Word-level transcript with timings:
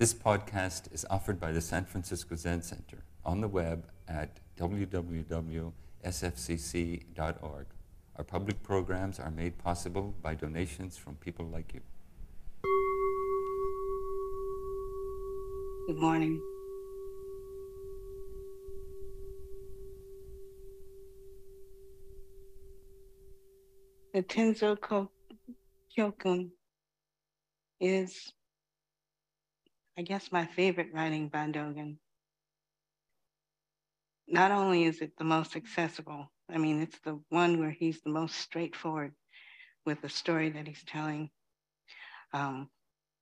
This 0.00 0.14
podcast 0.14 0.90
is 0.94 1.04
offered 1.10 1.38
by 1.38 1.52
the 1.52 1.60
San 1.60 1.84
Francisco 1.84 2.34
Zen 2.34 2.62
Center 2.62 3.04
on 3.22 3.42
the 3.42 3.48
web 3.48 3.86
at 4.08 4.40
www.sfzc.org. 4.56 4.86
Our 8.16 8.24
public 8.24 8.62
programs 8.62 9.20
are 9.20 9.30
made 9.30 9.58
possible 9.58 10.14
by 10.22 10.36
donations 10.36 10.96
from 10.96 11.16
people 11.16 11.44
like 11.44 11.74
you. 11.74 11.82
Good 15.86 15.98
morning. 15.98 16.40
The 24.14 24.22
Tenzo 24.22 24.78
Kyokun 25.94 26.48
is, 27.82 28.32
I 29.98 30.02
guess, 30.02 30.32
my 30.32 30.46
favorite 30.46 30.88
writing 30.94 31.28
by 31.28 31.46
Dogen. 31.48 31.96
Not 34.26 34.50
only 34.50 34.84
is 34.84 35.00
it 35.00 35.12
the 35.18 35.24
most 35.24 35.56
accessible, 35.56 36.30
I 36.48 36.58
mean, 36.58 36.80
it's 36.80 36.98
the 37.00 37.20
one 37.28 37.58
where 37.58 37.70
he's 37.70 38.00
the 38.00 38.10
most 38.10 38.36
straightforward 38.36 39.12
with 39.84 40.00
the 40.02 40.08
story 40.08 40.50
that 40.50 40.66
he's 40.66 40.82
telling, 40.84 41.30
um, 42.32 42.68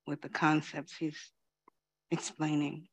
with 0.06 0.20
the 0.20 0.28
concepts 0.28 0.94
he's 0.96 1.18
explaining. 2.10 2.88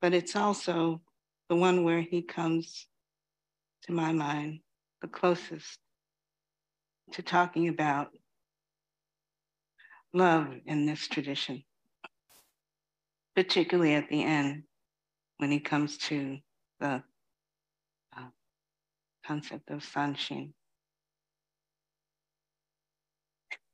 But 0.00 0.14
it's 0.14 0.36
also 0.36 1.00
the 1.48 1.56
one 1.56 1.84
where 1.84 2.00
he 2.00 2.22
comes, 2.22 2.86
to 3.84 3.92
my 3.92 4.12
mind, 4.12 4.60
the 5.00 5.08
closest 5.08 5.78
to 7.12 7.22
talking 7.22 7.68
about 7.68 8.08
love 10.12 10.48
in 10.66 10.86
this 10.86 11.06
tradition, 11.08 11.62
particularly 13.36 13.94
at 13.94 14.08
the 14.08 14.24
end 14.24 14.64
when 15.38 15.50
he 15.50 15.60
comes 15.60 15.98
to 15.98 16.38
the 16.80 17.02
uh, 18.16 18.28
concept 19.26 19.70
of 19.70 19.80
sanshin. 19.80 20.52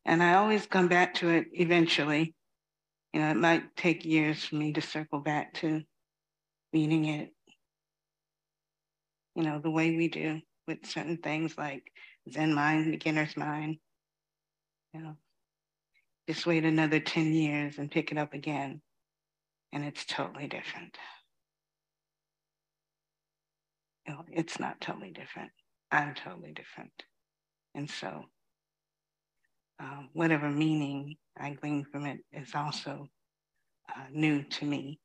And 0.05 0.23
I 0.23 0.35
always 0.35 0.67
come 0.67 0.89
back 0.89 1.15
to 1.15 1.31
it 1.31 1.47
eventually. 1.53 2.35
You 3.13 3.21
know, 3.21 3.31
it 3.31 3.37
might 3.37 3.77
take 3.77 4.05
years 4.05 4.45
for 4.45 4.57
me 4.57 4.73
to 4.75 4.81
circle 4.81 5.21
back 5.21 5.55
to 5.55 5.83
reading 6.73 7.07
it, 7.07 7.31
you 9.35 9.45
know, 9.45 9.61
the 9.61 9.71
way 9.71 9.97
we 9.97 10.09
do 10.09 10.41
with 10.67 10.85
certain 10.85 11.19
things 11.19 11.57
like 11.57 11.85
Zen 12.31 12.55
mind, 12.55 12.91
beginner's 12.91 13.37
mind. 13.37 13.77
You 14.93 15.03
know, 15.03 15.17
just 16.29 16.47
wait 16.47 16.65
another 16.65 17.01
10 17.01 17.33
years 17.33 17.79
and 17.79 17.91
pick 17.91 18.11
it 18.11 18.19
up 18.19 18.33
again, 18.35 18.81
and 19.73 19.85
it's 19.85 20.05
totally 20.05 20.49
different. 20.49 20.97
It's 24.33 24.59
not 24.59 24.81
totally 24.81 25.13
different. 25.13 25.51
I'm 25.91 26.15
totally 26.15 26.53
different. 26.53 26.93
And 27.75 27.89
so 27.89 28.25
uh, 29.81 30.03
whatever 30.13 30.51
meaning 30.51 31.17
I 31.39 31.51
glean 31.51 31.85
from 31.91 32.07
it 32.07 32.21
is 32.33 32.55
also 32.55 33.09
uh, 33.89 34.05
new 34.13 34.43
to 34.43 34.65
me. 34.65 34.99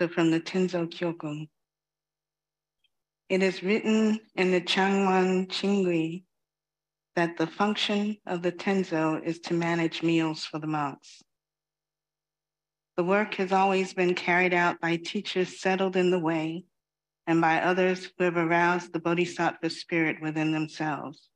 So 0.00 0.08
from 0.08 0.30
the 0.30 0.40
Tenzo 0.40 0.86
Kyokun, 0.86 1.48
it 3.28 3.42
is 3.42 3.62
written 3.62 4.20
in 4.36 4.52
the 4.52 4.60
Chanyuan 4.60 5.48
Qinggui 5.48 6.22
that 7.18 7.36
the 7.36 7.48
function 7.48 8.16
of 8.26 8.42
the 8.42 8.52
Tenzo 8.52 9.20
is 9.20 9.40
to 9.40 9.52
manage 9.52 10.04
meals 10.04 10.44
for 10.44 10.60
the 10.60 10.68
monks. 10.68 11.20
The 12.96 13.02
work 13.02 13.34
has 13.34 13.50
always 13.50 13.92
been 13.92 14.14
carried 14.14 14.54
out 14.54 14.80
by 14.80 14.98
teachers 14.98 15.60
settled 15.60 15.96
in 15.96 16.12
the 16.12 16.20
way 16.20 16.62
and 17.26 17.40
by 17.40 17.60
others 17.60 18.08
who 18.16 18.22
have 18.22 18.36
aroused 18.36 18.92
the 18.92 19.00
bodhisattva 19.00 19.68
spirit 19.68 20.22
within 20.22 20.52
themselves. 20.52 21.28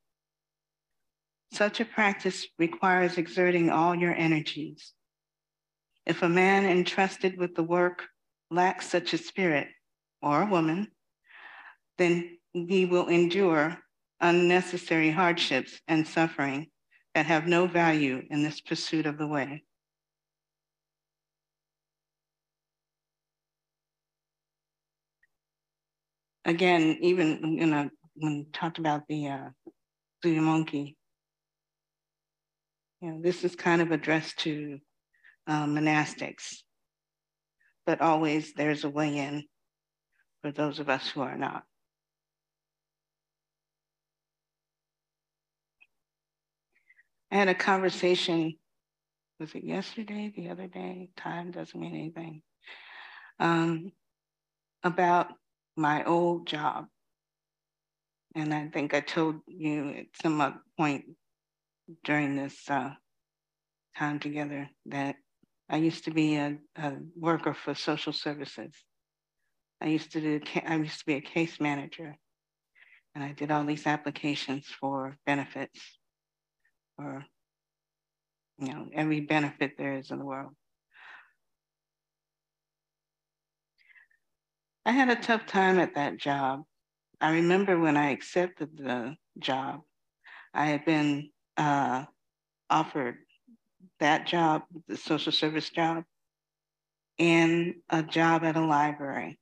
Such 1.52 1.80
a 1.80 1.84
practice 1.84 2.46
requires 2.60 3.18
exerting 3.18 3.68
all 3.68 3.92
your 3.92 4.14
energies. 4.14 4.92
If 6.06 6.22
a 6.22 6.28
man 6.28 6.64
entrusted 6.64 7.36
with 7.36 7.56
the 7.56 7.64
work 7.64 8.04
lacks 8.52 8.88
such 8.88 9.14
a 9.14 9.18
spirit, 9.18 9.66
or 10.22 10.42
a 10.42 10.46
woman, 10.46 10.92
then 11.98 12.38
he 12.52 12.84
will 12.84 13.08
endure 13.08 13.82
unnecessary 14.22 15.10
hardships 15.10 15.80
and 15.88 16.06
suffering 16.08 16.68
that 17.14 17.26
have 17.26 17.46
no 17.46 17.66
value 17.66 18.22
in 18.30 18.42
this 18.42 18.60
pursuit 18.60 19.04
of 19.04 19.18
the 19.18 19.26
way. 19.26 19.62
again, 26.44 26.98
even 27.00 27.58
you 27.58 27.66
know 27.66 27.88
when 28.14 28.38
we 28.38 28.44
talked 28.52 28.78
about 28.78 29.02
the 29.08 29.28
uh, 29.28 29.48
monkey, 30.24 30.96
you 33.00 33.10
know, 33.10 33.20
this 33.22 33.44
is 33.44 33.56
kind 33.56 33.82
of 33.82 33.90
addressed 33.90 34.38
to 34.40 34.78
uh, 35.46 35.66
monastics, 35.66 36.62
but 37.86 38.00
always 38.00 38.52
there's 38.54 38.84
a 38.84 38.90
way 38.90 39.18
in 39.18 39.44
for 40.42 40.52
those 40.52 40.78
of 40.78 40.88
us 40.88 41.08
who 41.08 41.22
are 41.22 41.36
not. 41.36 41.64
I 47.32 47.36
had 47.36 47.48
a 47.48 47.54
conversation, 47.54 48.58
was 49.40 49.54
it 49.54 49.64
yesterday, 49.64 50.30
the 50.36 50.50
other 50.50 50.66
day? 50.66 51.08
Time 51.16 51.50
doesn't 51.50 51.80
mean 51.80 51.94
anything. 51.94 52.42
Um, 53.40 53.90
about 54.84 55.28
my 55.74 56.04
old 56.04 56.46
job. 56.46 56.88
And 58.34 58.52
I 58.52 58.68
think 58.68 58.92
I 58.92 59.00
told 59.00 59.36
you 59.46 59.94
at 60.00 60.06
some 60.22 60.60
point 60.76 61.04
during 62.04 62.36
this 62.36 62.68
uh, 62.68 62.90
time 63.96 64.18
together 64.18 64.68
that 64.86 65.16
I 65.70 65.78
used 65.78 66.04
to 66.04 66.10
be 66.10 66.36
a, 66.36 66.58
a, 66.76 66.92
worker 67.16 67.54
for 67.54 67.74
social 67.74 68.12
services. 68.12 68.74
I 69.80 69.86
used 69.86 70.12
to 70.12 70.20
do, 70.20 70.40
I 70.66 70.76
used 70.76 70.98
to 70.98 71.06
be 71.06 71.14
a 71.14 71.22
case 71.22 71.58
manager, 71.60 72.14
and 73.14 73.24
I 73.24 73.32
did 73.32 73.50
all 73.50 73.64
these 73.64 73.86
applications 73.86 74.66
for 74.66 75.16
benefits, 75.24 75.80
you 78.58 78.72
know 78.72 78.88
every 78.92 79.20
benefit 79.20 79.72
there 79.76 79.94
is 79.94 80.10
in 80.10 80.18
the 80.18 80.24
world. 80.24 80.52
I 84.84 84.92
had 84.92 85.08
a 85.08 85.16
tough 85.16 85.46
time 85.46 85.78
at 85.78 85.94
that 85.94 86.18
job. 86.18 86.62
I 87.20 87.34
remember 87.34 87.78
when 87.78 87.96
I 87.96 88.10
accepted 88.10 88.76
the 88.76 89.14
job, 89.38 89.82
I 90.52 90.66
had 90.66 90.84
been 90.84 91.30
uh, 91.56 92.04
offered 92.68 93.16
that 94.00 94.26
job, 94.26 94.62
the 94.88 94.96
social 94.96 95.32
service 95.32 95.70
job, 95.70 96.04
and 97.18 97.74
a 97.90 98.02
job 98.02 98.44
at 98.44 98.56
a 98.56 98.64
library. 98.64 99.38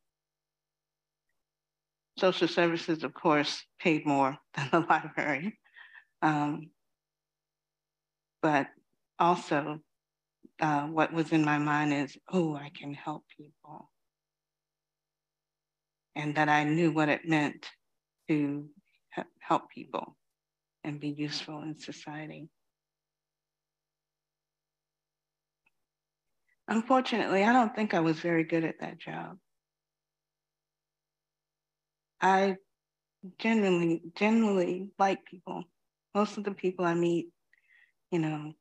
Social 2.18 2.48
services, 2.48 3.02
of 3.02 3.14
course, 3.14 3.64
paid 3.78 4.04
more 4.06 4.36
than 4.54 4.68
the 4.72 4.80
library. 4.80 5.58
Um, 6.20 6.70
but 8.42 8.68
also, 9.18 9.80
uh, 10.60 10.86
what 10.86 11.12
was 11.12 11.32
in 11.32 11.44
my 11.44 11.58
mind 11.58 11.92
is, 11.92 12.16
oh, 12.30 12.54
I 12.54 12.70
can 12.74 12.94
help 12.94 13.24
people 13.36 13.90
and 16.14 16.34
that 16.34 16.48
I 16.48 16.64
knew 16.64 16.90
what 16.90 17.08
it 17.08 17.26
meant 17.26 17.66
to 18.28 18.68
help 19.40 19.70
people 19.70 20.16
and 20.84 21.00
be 21.00 21.08
useful 21.08 21.62
in 21.62 21.76
society. 21.78 22.48
Unfortunately, 26.68 27.42
I 27.42 27.52
don't 27.52 27.74
think 27.74 27.94
I 27.94 28.00
was 28.00 28.20
very 28.20 28.44
good 28.44 28.64
at 28.64 28.80
that 28.80 28.98
job. 28.98 29.38
I 32.20 32.56
genuinely, 33.38 34.02
genuinely 34.14 34.90
like 34.98 35.24
people. 35.24 35.64
Most 36.14 36.38
of 36.38 36.44
the 36.44 36.52
people 36.52 36.84
I 36.84 36.94
meet, 36.94 37.28
you 38.10 38.18
know, 38.18 38.52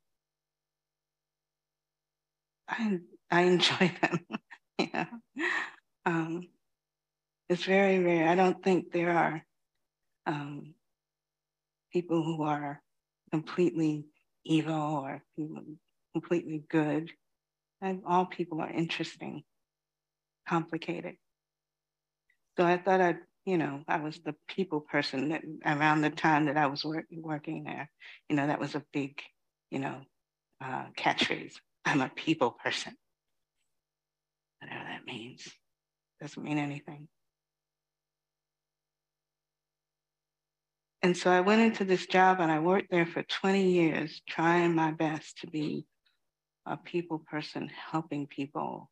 I 2.68 3.00
I 3.30 3.40
enjoy 3.54 3.92
them. 4.00 4.26
yeah. 4.78 5.06
Um, 6.06 6.48
it's 7.48 7.64
very 7.64 7.98
rare. 7.98 8.28
I 8.28 8.34
don't 8.34 8.62
think 8.62 8.92
there 8.92 9.10
are 9.10 9.44
um, 10.26 10.74
people 11.92 12.22
who 12.22 12.42
are 12.42 12.80
completely 13.32 14.06
evil 14.44 14.74
or 14.74 15.22
completely 16.14 16.62
good. 16.68 17.10
And 17.82 18.02
all 18.06 18.26
people 18.26 18.60
are 18.60 18.70
interesting, 18.70 19.42
complicated. 20.46 21.16
So 22.56 22.66
I 22.66 22.76
thought 22.76 23.00
I'd 23.00 23.20
you 23.44 23.56
know, 23.56 23.82
I 23.88 23.96
was 23.96 24.18
the 24.18 24.34
people 24.48 24.80
person 24.80 25.30
that 25.30 25.42
around 25.64 26.02
the 26.02 26.10
time 26.10 26.46
that 26.46 26.56
I 26.56 26.66
was 26.66 26.84
work, 26.84 27.06
working 27.10 27.64
there, 27.64 27.90
you 28.28 28.36
know, 28.36 28.46
that 28.46 28.60
was 28.60 28.74
a 28.74 28.84
big, 28.92 29.20
you 29.70 29.78
know, 29.78 30.00
uh, 30.62 30.86
catchphrase. 30.96 31.54
I'm 31.84 32.00
a 32.00 32.08
people 32.08 32.50
person. 32.50 32.94
Whatever 34.60 34.84
that 34.84 35.06
means. 35.06 35.48
Doesn't 36.20 36.42
mean 36.42 36.58
anything. 36.58 37.08
And 41.02 41.16
so 41.16 41.30
I 41.30 41.40
went 41.40 41.62
into 41.62 41.84
this 41.84 42.06
job 42.06 42.40
and 42.40 42.52
I 42.52 42.58
worked 42.58 42.90
there 42.90 43.06
for 43.06 43.22
20 43.22 43.70
years, 43.70 44.20
trying 44.28 44.74
my 44.74 44.90
best 44.90 45.38
to 45.38 45.46
be 45.46 45.86
a 46.66 46.76
people 46.76 47.18
person, 47.18 47.70
helping 47.90 48.26
people, 48.26 48.90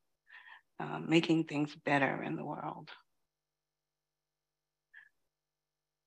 uh, 0.80 1.00
making 1.00 1.44
things 1.44 1.76
better 1.84 2.22
in 2.22 2.36
the 2.36 2.44
world. 2.44 2.88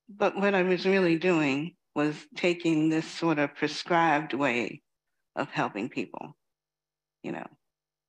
But 0.10 0.36
what 0.36 0.56
I 0.56 0.64
was 0.64 0.86
really 0.88 1.18
doing 1.20 1.76
was 1.96 2.16
taking 2.36 2.90
this 2.90 3.06
sort 3.06 3.40
of 3.40 3.56
prescribed 3.56 4.34
way 4.34 4.82
of 5.36 5.50
helping 5.50 5.90
people. 5.90 6.36
You 7.24 7.34
know, 7.34 7.48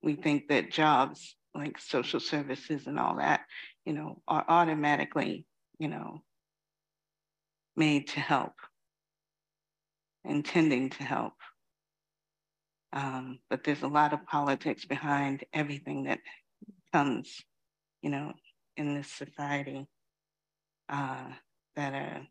we 0.02 0.14
think 0.14 0.48
that 0.48 0.70
jobs 0.70 1.36
like 1.54 1.78
social 1.78 2.20
services 2.20 2.86
and 2.86 2.98
all 2.98 3.16
that, 3.16 3.42
you 3.84 3.92
know, 3.92 4.22
are 4.26 4.44
automatically, 4.48 5.44
you 5.78 5.88
know, 5.88 6.22
made 7.76 8.08
to 8.08 8.20
help, 8.20 8.54
intending 10.24 10.90
to 10.90 11.02
help. 11.02 11.34
Um, 12.92 13.38
but 13.50 13.64
there's 13.64 13.82
a 13.82 13.88
lot 13.88 14.12
of 14.12 14.26
politics 14.26 14.84
behind 14.84 15.44
everything 15.52 16.04
that 16.04 16.20
comes, 16.92 17.40
you 18.02 18.10
know, 18.10 18.32
in 18.76 18.94
this 18.94 19.08
society 19.08 19.86
uh, 20.88 21.28
that 21.76 21.94
are 21.94 22.26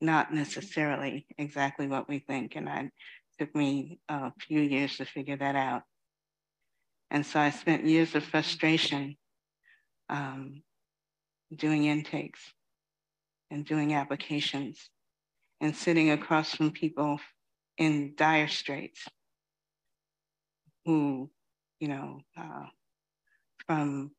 not 0.00 0.32
necessarily 0.32 1.26
exactly 1.38 1.86
what 1.86 2.08
we 2.08 2.18
think. 2.20 2.56
And 2.56 2.68
I 2.68 2.90
took 3.38 3.54
me 3.54 4.00
a 4.08 4.32
few 4.40 4.60
years 4.60 4.96
to 4.96 5.04
figure 5.04 5.36
that 5.36 5.56
out. 5.56 5.82
And 7.10 7.26
so 7.26 7.40
I 7.40 7.50
spent 7.50 7.86
years 7.86 8.14
of 8.14 8.24
frustration 8.24 9.16
um, 10.08 10.62
doing 11.54 11.84
intakes 11.84 12.40
and 13.50 13.64
doing 13.64 13.94
applications 13.94 14.90
and 15.60 15.74
sitting 15.74 16.10
across 16.10 16.54
from 16.54 16.70
people 16.70 17.20
in 17.76 18.14
dire 18.16 18.48
straits 18.48 19.06
who, 20.84 21.30
you 21.80 21.88
know, 21.88 22.20
uh, 22.36 22.66
from 23.66 24.12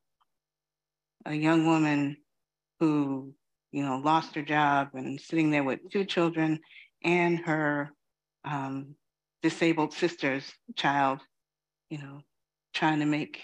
a 1.25 1.33
young 1.33 1.65
woman 1.65 2.17
who, 2.79 3.33
you 3.71 3.83
know, 3.83 3.97
lost 3.97 4.35
her 4.35 4.41
job 4.41 4.89
and 4.93 5.19
sitting 5.19 5.51
there 5.51 5.63
with 5.63 5.79
two 5.91 6.05
children 6.05 6.59
and 7.03 7.39
her 7.39 7.91
um, 8.43 8.95
disabled 9.41 9.93
sister's 9.93 10.51
child, 10.75 11.19
you 11.89 11.97
know, 11.97 12.21
trying 12.73 12.99
to 12.99 13.05
make 13.05 13.41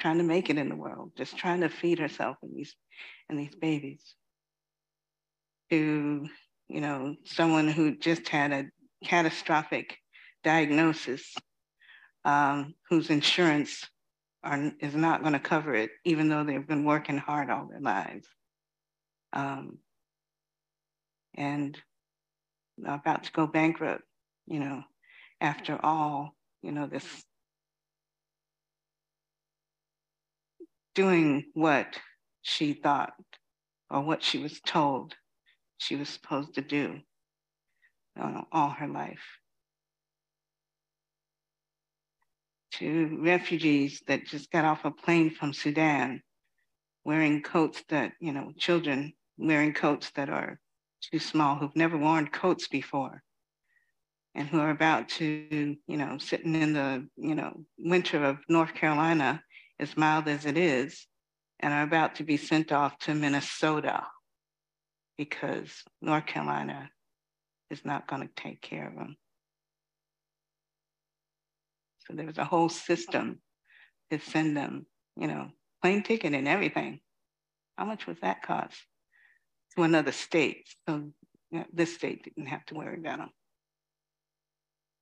trying 0.00 0.18
to 0.18 0.24
make 0.24 0.48
it 0.48 0.58
in 0.58 0.68
the 0.68 0.76
world, 0.76 1.10
just 1.16 1.36
trying 1.36 1.60
to 1.60 1.68
feed 1.68 1.98
herself 1.98 2.36
and 2.42 2.54
these 2.54 2.74
and 3.28 3.38
these 3.38 3.54
babies 3.60 4.14
to, 5.70 6.26
you 6.68 6.80
know, 6.80 7.16
someone 7.24 7.68
who 7.68 7.96
just 7.96 8.28
had 8.28 8.52
a 8.52 8.66
catastrophic 9.04 9.98
diagnosis, 10.44 11.34
um, 12.24 12.74
whose 12.88 13.10
insurance 13.10 13.86
are, 14.42 14.72
is 14.80 14.94
not 14.94 15.22
going 15.22 15.34
to 15.34 15.38
cover 15.38 15.74
it, 15.74 15.90
even 16.04 16.28
though 16.28 16.44
they've 16.44 16.66
been 16.66 16.84
working 16.84 17.18
hard 17.18 17.50
all 17.50 17.68
their 17.68 17.80
lives. 17.80 18.26
Um, 19.32 19.78
and 21.34 21.80
about 22.86 23.24
to 23.24 23.32
go 23.32 23.46
bankrupt, 23.46 24.02
you 24.46 24.60
know, 24.60 24.82
after 25.40 25.78
all, 25.82 26.34
you 26.62 26.72
know, 26.72 26.86
this 26.86 27.04
doing 30.94 31.44
what 31.54 31.98
she 32.42 32.72
thought 32.72 33.12
or 33.90 34.02
what 34.02 34.22
she 34.22 34.38
was 34.38 34.60
told 34.60 35.14
she 35.78 35.94
was 35.94 36.08
supposed 36.08 36.54
to 36.54 36.60
do 36.60 36.98
uh, 38.20 38.42
all 38.52 38.70
her 38.70 38.88
life. 38.88 39.38
To 42.72 43.18
refugees 43.20 44.02
that 44.06 44.26
just 44.26 44.50
got 44.50 44.64
off 44.64 44.84
a 44.84 44.90
plane 44.90 45.30
from 45.30 45.52
Sudan, 45.52 46.22
wearing 47.04 47.42
coats 47.42 47.82
that, 47.88 48.12
you 48.20 48.32
know, 48.32 48.52
children 48.58 49.12
wearing 49.36 49.72
coats 49.72 50.10
that 50.16 50.28
are 50.28 50.58
too 51.00 51.18
small, 51.18 51.56
who've 51.56 51.76
never 51.76 51.96
worn 51.96 52.26
coats 52.28 52.68
before, 52.68 53.22
and 54.34 54.48
who 54.48 54.58
are 54.58 54.70
about 54.70 55.08
to, 55.08 55.76
you 55.86 55.96
know, 55.96 56.18
sitting 56.18 56.54
in 56.54 56.72
the, 56.72 57.08
you 57.16 57.34
know, 57.34 57.64
winter 57.78 58.24
of 58.24 58.38
North 58.48 58.74
Carolina, 58.74 59.42
as 59.78 59.96
mild 59.96 60.28
as 60.28 60.44
it 60.44 60.58
is, 60.58 61.06
and 61.60 61.72
are 61.72 61.82
about 61.82 62.16
to 62.16 62.24
be 62.24 62.36
sent 62.36 62.72
off 62.72 62.98
to 62.98 63.14
Minnesota 63.14 64.04
because 65.16 65.82
North 66.00 66.26
Carolina 66.26 66.90
is 67.70 67.84
not 67.84 68.08
going 68.08 68.22
to 68.22 68.42
take 68.42 68.60
care 68.60 68.88
of 68.88 68.94
them. 68.94 69.16
So 72.06 72.14
there 72.14 72.26
was 72.26 72.38
a 72.38 72.44
whole 72.44 72.68
system 72.68 73.40
to 74.10 74.18
send 74.18 74.56
them, 74.56 74.86
you 75.16 75.26
know, 75.26 75.48
plane 75.82 76.02
ticket 76.02 76.34
and 76.34 76.48
everything. 76.48 77.00
How 77.76 77.84
much 77.84 78.06
was 78.06 78.18
that 78.20 78.42
cost? 78.42 78.76
To 79.76 79.82
another 79.82 80.12
state. 80.12 80.68
So 80.88 81.10
this 81.72 81.94
state 81.94 82.24
didn't 82.24 82.48
have 82.48 82.64
to 82.66 82.74
worry 82.74 82.98
about 82.98 83.18
them. 83.18 83.30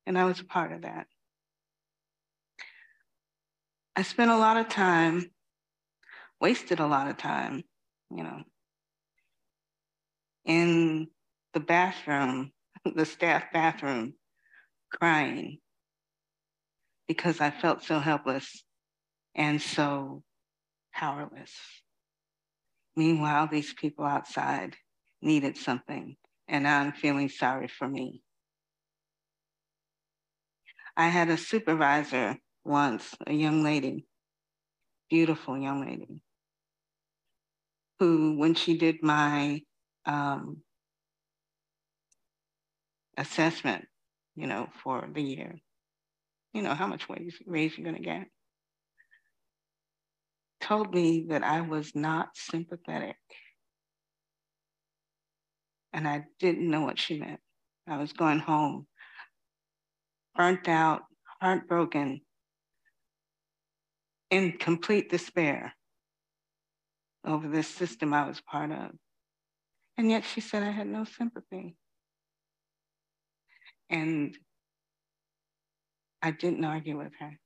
And 0.07 0.19
I 0.19 0.25
was 0.25 0.41
a 0.41 0.45
part 0.45 0.73
of 0.73 0.83
that. 0.83 1.07
I 3.97 4.03
spent 4.03 4.31
a 4.31 4.37
lot 4.37 4.59
of 4.59 4.69
time, 4.69 5.31
wasted 6.41 6.81
a 6.81 6.87
lot 6.87 7.09
of 7.09 7.17
time, 7.17 7.65
you 8.11 8.23
know, 8.23 8.43
in 10.45 11.09
the 11.55 11.61
bathroom, 11.61 12.53
the 12.95 13.07
staff 13.07 13.45
bathroom, 13.53 14.15
crying 14.93 15.59
because 17.07 17.41
I 17.41 17.51
felt 17.51 17.85
so 17.85 17.99
helpless 17.99 18.65
and 19.35 19.61
so 19.61 20.23
powerless. 20.97 21.53
Meanwhile, 22.97 23.49
these 23.53 23.75
people 23.75 24.07
outside 24.07 24.75
needed 25.21 25.57
something, 25.57 26.17
and 26.49 26.67
I'm 26.67 26.93
feeling 26.93 27.29
sorry 27.29 27.69
for 27.69 27.87
me. 27.87 28.23
I 30.97 31.09
had 31.09 31.29
a 31.29 31.37
supervisor 31.37 32.37
once, 32.65 33.15
a 33.27 33.33
young 33.35 33.63
lady, 33.63 34.07
beautiful 35.11 35.59
young 35.59 35.87
lady, 35.87 36.23
who, 38.01 38.39
when 38.39 38.55
she 38.55 38.79
did 38.79 39.03
my 39.03 39.61
um, 40.07 40.63
assessment, 43.19 43.85
you 44.35 44.47
know, 44.47 44.69
for 44.83 45.07
the 45.13 45.23
year. 45.23 45.57
You 46.55 46.63
know, 46.63 46.73
how 46.73 46.87
much 46.87 47.09
raise, 47.11 47.37
raise 47.47 47.77
you're 47.77 47.85
gonna 47.85 48.03
get. 48.03 48.29
Told 50.67 50.93
me 50.93 51.27
that 51.29 51.45
I 51.45 51.61
was 51.61 51.95
not 51.95 52.31
sympathetic. 52.35 53.17
And 55.93 56.09
I 56.09 56.25
didn't 56.41 56.69
know 56.69 56.81
what 56.81 56.99
she 56.99 57.21
meant. 57.21 57.39
I 57.89 57.99
was 57.99 58.13
going 58.13 58.41
home, 58.41 58.89
burnt 60.35 60.67
out, 60.67 61.03
heartbroken, 61.41 62.21
in 64.31 64.59
complete 64.59 65.09
despair 65.09 65.73
over 67.25 67.47
this 67.47 67.69
system 67.69 68.13
I 68.13 68.27
was 68.27 68.41
part 68.41 68.73
of. 68.73 68.91
And 69.97 70.11
yet 70.11 70.25
she 70.25 70.41
said 70.41 70.65
I 70.65 70.73
had 70.73 70.89
no 70.89 71.05
sympathy. 71.05 71.77
And 73.89 74.37
I 76.21 76.33
didn't 76.33 76.65
argue 76.65 76.99
with 76.99 77.13
her. 77.21 77.39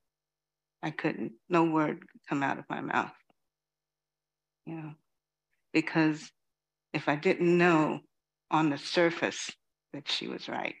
I 0.81 0.89
couldn't, 0.89 1.33
no 1.47 1.65
word 1.65 1.99
come 2.27 2.43
out 2.43 2.59
of 2.59 2.65
my 2.69 2.81
mouth. 2.81 3.11
You 4.65 4.75
know, 4.75 4.91
because 5.73 6.31
if 6.93 7.09
I 7.09 7.15
didn't 7.15 7.57
know 7.57 7.99
on 8.49 8.69
the 8.69 8.77
surface 8.77 9.49
that 9.93 10.09
she 10.09 10.27
was 10.27 10.47
right, 10.47 10.75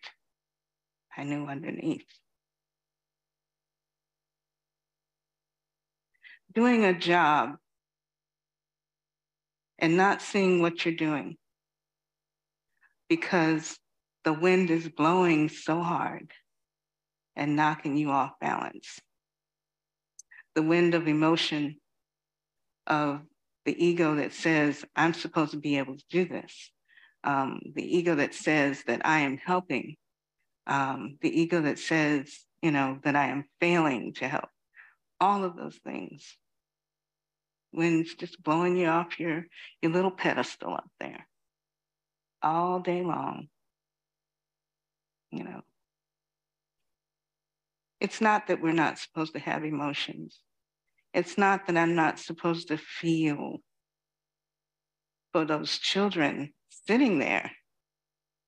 I 1.17 1.23
knew 1.23 1.47
underneath. 1.47 2.05
Doing 6.53 6.85
a 6.85 6.97
job 6.97 7.55
and 9.79 9.97
not 9.97 10.21
seeing 10.21 10.61
what 10.61 10.85
you're 10.85 10.95
doing 10.95 11.37
because 13.09 13.77
the 14.23 14.33
wind 14.33 14.69
is 14.69 14.87
blowing 14.89 15.49
so 15.49 15.81
hard 15.81 16.31
and 17.35 17.55
knocking 17.55 17.97
you 17.97 18.09
off 18.11 18.31
balance. 18.39 18.99
The 20.55 20.61
wind 20.61 20.95
of 20.95 21.07
emotion, 21.07 21.77
of 22.87 23.21
the 23.65 23.85
ego 23.85 24.15
that 24.15 24.33
says, 24.33 24.83
I'm 24.95 25.13
supposed 25.13 25.51
to 25.51 25.57
be 25.57 25.77
able 25.77 25.95
to 25.95 26.03
do 26.09 26.25
this, 26.25 26.71
um, 27.23 27.61
the 27.75 27.97
ego 27.97 28.15
that 28.15 28.33
says 28.33 28.83
that 28.87 29.05
I 29.05 29.19
am 29.19 29.37
helping, 29.37 29.95
um, 30.67 31.17
the 31.21 31.41
ego 31.41 31.61
that 31.61 31.79
says, 31.79 32.33
you 32.61 32.71
know, 32.71 32.99
that 33.03 33.15
I 33.15 33.27
am 33.27 33.45
failing 33.59 34.13
to 34.15 34.27
help, 34.27 34.49
all 35.19 35.43
of 35.43 35.55
those 35.55 35.77
things. 35.83 36.37
It's 37.73 38.15
just 38.15 38.41
blowing 38.43 38.75
you 38.75 38.87
off 38.87 39.19
your, 39.19 39.45
your 39.81 39.91
little 39.91 40.11
pedestal 40.11 40.73
up 40.73 40.89
there 40.99 41.27
all 42.41 42.79
day 42.79 43.03
long, 43.03 43.47
you 45.31 45.43
know. 45.43 45.61
It's 48.01 48.19
not 48.19 48.47
that 48.47 48.61
we're 48.61 48.73
not 48.73 48.97
supposed 48.97 49.33
to 49.33 49.39
have 49.39 49.63
emotions. 49.63 50.41
It's 51.13 51.37
not 51.37 51.67
that 51.67 51.77
I'm 51.77 51.93
not 51.93 52.17
supposed 52.17 52.69
to 52.69 52.77
feel 52.77 53.57
for 55.31 55.45
those 55.45 55.77
children 55.77 56.51
sitting 56.87 57.19
there. 57.19 57.51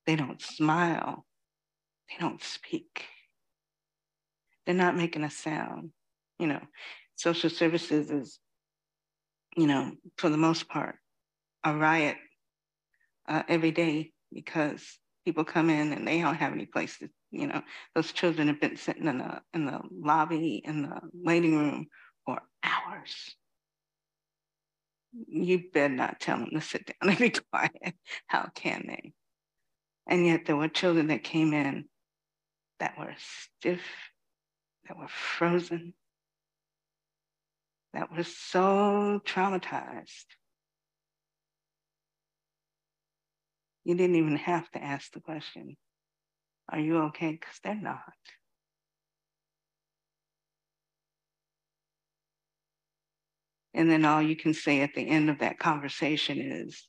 They 0.08 0.16
don't 0.16 0.42
smile. 0.42 1.28
They 2.10 2.16
don't 2.20 2.42
speak. 2.42 3.06
They're 4.66 4.74
not 4.74 4.98
making 4.98 5.24
a 5.24 5.30
sound. 5.30 5.92
You 6.40 6.48
know, 6.48 6.62
social 7.16 7.52
services 7.52 8.10
is, 8.10 8.40
you 9.56 9.68
know, 9.68 9.92
for 10.18 10.30
the 10.30 10.38
most 10.38 10.68
part, 10.68 10.96
a 11.64 11.76
riot 11.76 12.18
uh, 13.28 13.44
every 13.48 13.72
day 13.72 14.14
because 14.34 14.98
people 15.26 15.44
come 15.44 15.70
in 15.70 15.94
and 15.94 16.08
they 16.08 16.22
don't 16.22 16.36
have 16.36 16.54
any 16.54 16.66
place 16.66 16.98
to, 17.00 17.10
you 17.32 17.48
know, 17.48 17.62
those 17.96 18.12
children 18.12 18.48
have 18.48 18.60
been 18.60 18.78
sitting 18.78 19.08
in 19.08 19.20
the 19.20 19.42
in 19.54 19.66
the 19.66 19.80
lobby, 19.92 20.62
in 20.64 20.84
the 20.84 21.00
waiting 21.14 21.58
room 21.58 21.88
for 22.26 22.42
hours. 22.64 23.36
You 25.28 25.64
better 25.74 25.94
not 25.94 26.20
tell 26.20 26.38
them 26.38 26.50
to 26.54 26.62
sit 26.62 26.88
down 26.88 27.10
and 27.10 27.18
be 27.20 27.30
quiet. 27.52 27.96
How 28.28 28.50
can 28.56 28.86
they? 28.88 29.14
And 30.08 30.26
yet 30.26 30.46
there 30.46 30.56
were 30.56 30.68
children 30.68 31.08
that 31.08 31.24
came 31.24 31.54
in 31.54 31.86
that 32.80 32.98
were 32.98 33.16
stiff, 33.18 33.82
that 34.88 34.98
were 34.98 35.08
frozen, 35.08 35.94
that 37.94 38.12
were 38.12 38.24
so 38.24 39.22
traumatized. 39.26 40.26
You 43.84 43.96
didn't 43.96 44.16
even 44.16 44.38
have 44.38 44.70
to 44.72 44.84
ask 44.84 45.12
the 45.12 45.20
question, 45.20 45.76
Are 46.70 46.80
you 46.80 46.98
okay? 47.04 47.32
Because 47.32 47.60
they're 47.64 47.76
not. 47.76 48.00
And 53.74 53.90
then 53.90 54.06
all 54.06 54.22
you 54.22 54.36
can 54.36 54.54
say 54.54 54.82
at 54.82 54.94
the 54.94 55.08
end 55.08 55.30
of 55.30 55.40
that 55.40 55.60
conversation 55.60 56.40
is, 56.40 56.88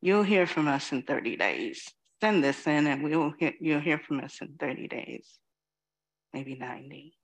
You'll 0.00 0.22
hear 0.22 0.46
from 0.46 0.68
us 0.68 0.92
in 0.92 1.02
30 1.02 1.36
days. 1.36 1.88
Send 2.20 2.42
this 2.42 2.66
in 2.66 2.86
and 2.86 3.02
we'll 3.02 3.32
hear, 3.38 3.52
you'll 3.60 3.80
hear 3.80 3.98
from 3.98 4.20
us 4.20 4.38
in 4.40 4.54
30 4.58 4.88
days, 4.88 5.38
maybe 6.32 6.56
90. 6.56 7.14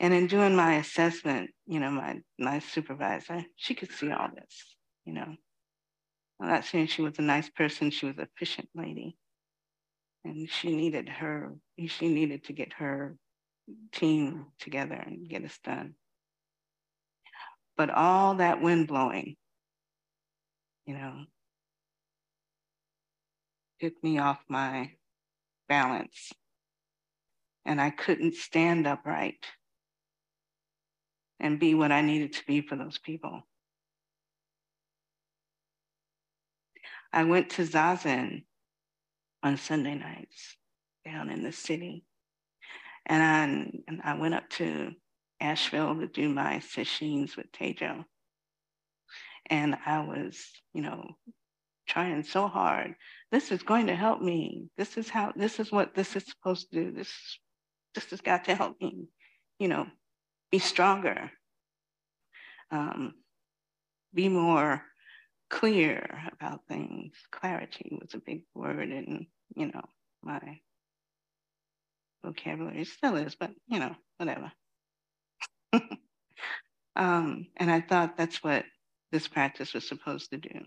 And 0.00 0.14
in 0.14 0.28
doing 0.28 0.54
my 0.54 0.76
assessment, 0.76 1.50
you 1.66 1.80
know, 1.80 1.90
my, 1.90 2.18
my 2.38 2.60
supervisor, 2.60 3.44
she 3.56 3.74
could 3.74 3.90
see 3.90 4.12
all 4.12 4.28
this, 4.34 4.76
you 5.08 5.14
know. 5.14 5.34
I'm 6.40 6.48
not 6.48 6.66
saying 6.66 6.88
she 6.88 7.02
was 7.02 7.18
a 7.18 7.22
nice 7.22 7.48
person, 7.48 7.90
she 7.90 8.06
was 8.06 8.18
an 8.18 8.28
efficient 8.30 8.68
lady. 8.74 9.16
And 10.24 10.48
she 10.50 10.76
needed 10.76 11.08
her, 11.08 11.54
she 11.86 12.08
needed 12.08 12.44
to 12.44 12.52
get 12.52 12.74
her 12.74 13.16
team 13.92 14.46
together 14.60 14.94
and 14.94 15.28
get 15.28 15.44
us 15.44 15.58
done. 15.64 15.94
But 17.76 17.88
all 17.88 18.34
that 18.34 18.60
wind 18.60 18.86
blowing, 18.86 19.36
you 20.84 20.94
know, 20.94 21.24
took 23.80 23.94
me 24.04 24.18
off 24.18 24.38
my 24.48 24.90
balance. 25.68 26.32
And 27.64 27.80
I 27.80 27.90
couldn't 27.90 28.34
stand 28.34 28.86
upright 28.86 29.44
and 31.40 31.58
be 31.58 31.74
what 31.74 31.92
I 31.92 32.02
needed 32.02 32.34
to 32.34 32.46
be 32.46 32.60
for 32.60 32.76
those 32.76 32.98
people. 32.98 33.47
I 37.12 37.24
went 37.24 37.50
to 37.50 37.62
Zazen 37.62 38.44
on 39.42 39.56
Sunday 39.56 39.94
nights 39.94 40.56
down 41.04 41.30
in 41.30 41.42
the 41.42 41.52
city. 41.52 42.04
And 43.06 43.22
I, 43.22 43.42
and 43.88 44.00
I 44.04 44.18
went 44.18 44.34
up 44.34 44.48
to 44.50 44.92
Asheville 45.40 45.98
to 46.00 46.06
do 46.06 46.28
my 46.28 46.58
sessions 46.60 47.36
with 47.36 47.50
Teijo. 47.52 48.04
And 49.46 49.76
I 49.86 50.00
was, 50.00 50.38
you 50.74 50.82
know, 50.82 51.04
trying 51.88 52.22
so 52.22 52.48
hard. 52.48 52.94
This 53.32 53.50
is 53.50 53.62
going 53.62 53.86
to 53.86 53.96
help 53.96 54.20
me. 54.20 54.68
This 54.76 54.98
is 54.98 55.08
how, 55.08 55.32
this 55.34 55.58
is 55.58 55.72
what 55.72 55.94
this 55.94 56.14
is 56.16 56.24
supposed 56.26 56.70
to 56.70 56.84
do. 56.84 56.92
This, 56.92 57.10
this 57.94 58.10
has 58.10 58.20
got 58.20 58.44
to 58.44 58.54
help 58.54 58.78
me, 58.80 59.06
you 59.58 59.68
know, 59.68 59.86
be 60.50 60.58
stronger, 60.58 61.30
um, 62.70 63.14
be 64.12 64.28
more 64.28 64.82
clear 65.50 66.20
about 66.32 66.60
things. 66.68 67.12
Clarity 67.30 67.98
was 68.00 68.14
a 68.14 68.18
big 68.18 68.42
word 68.54 68.90
in, 68.90 69.26
you 69.56 69.66
know, 69.66 69.84
my 70.22 70.60
vocabulary. 72.24 72.82
It 72.82 72.88
still 72.88 73.16
is, 73.16 73.34
but 73.34 73.50
you 73.66 73.78
know, 73.78 73.94
whatever. 74.18 74.52
um, 76.96 77.46
and 77.56 77.70
I 77.70 77.80
thought 77.80 78.16
that's 78.16 78.42
what 78.42 78.64
this 79.12 79.28
practice 79.28 79.74
was 79.74 79.88
supposed 79.88 80.30
to 80.30 80.38
do. 80.38 80.60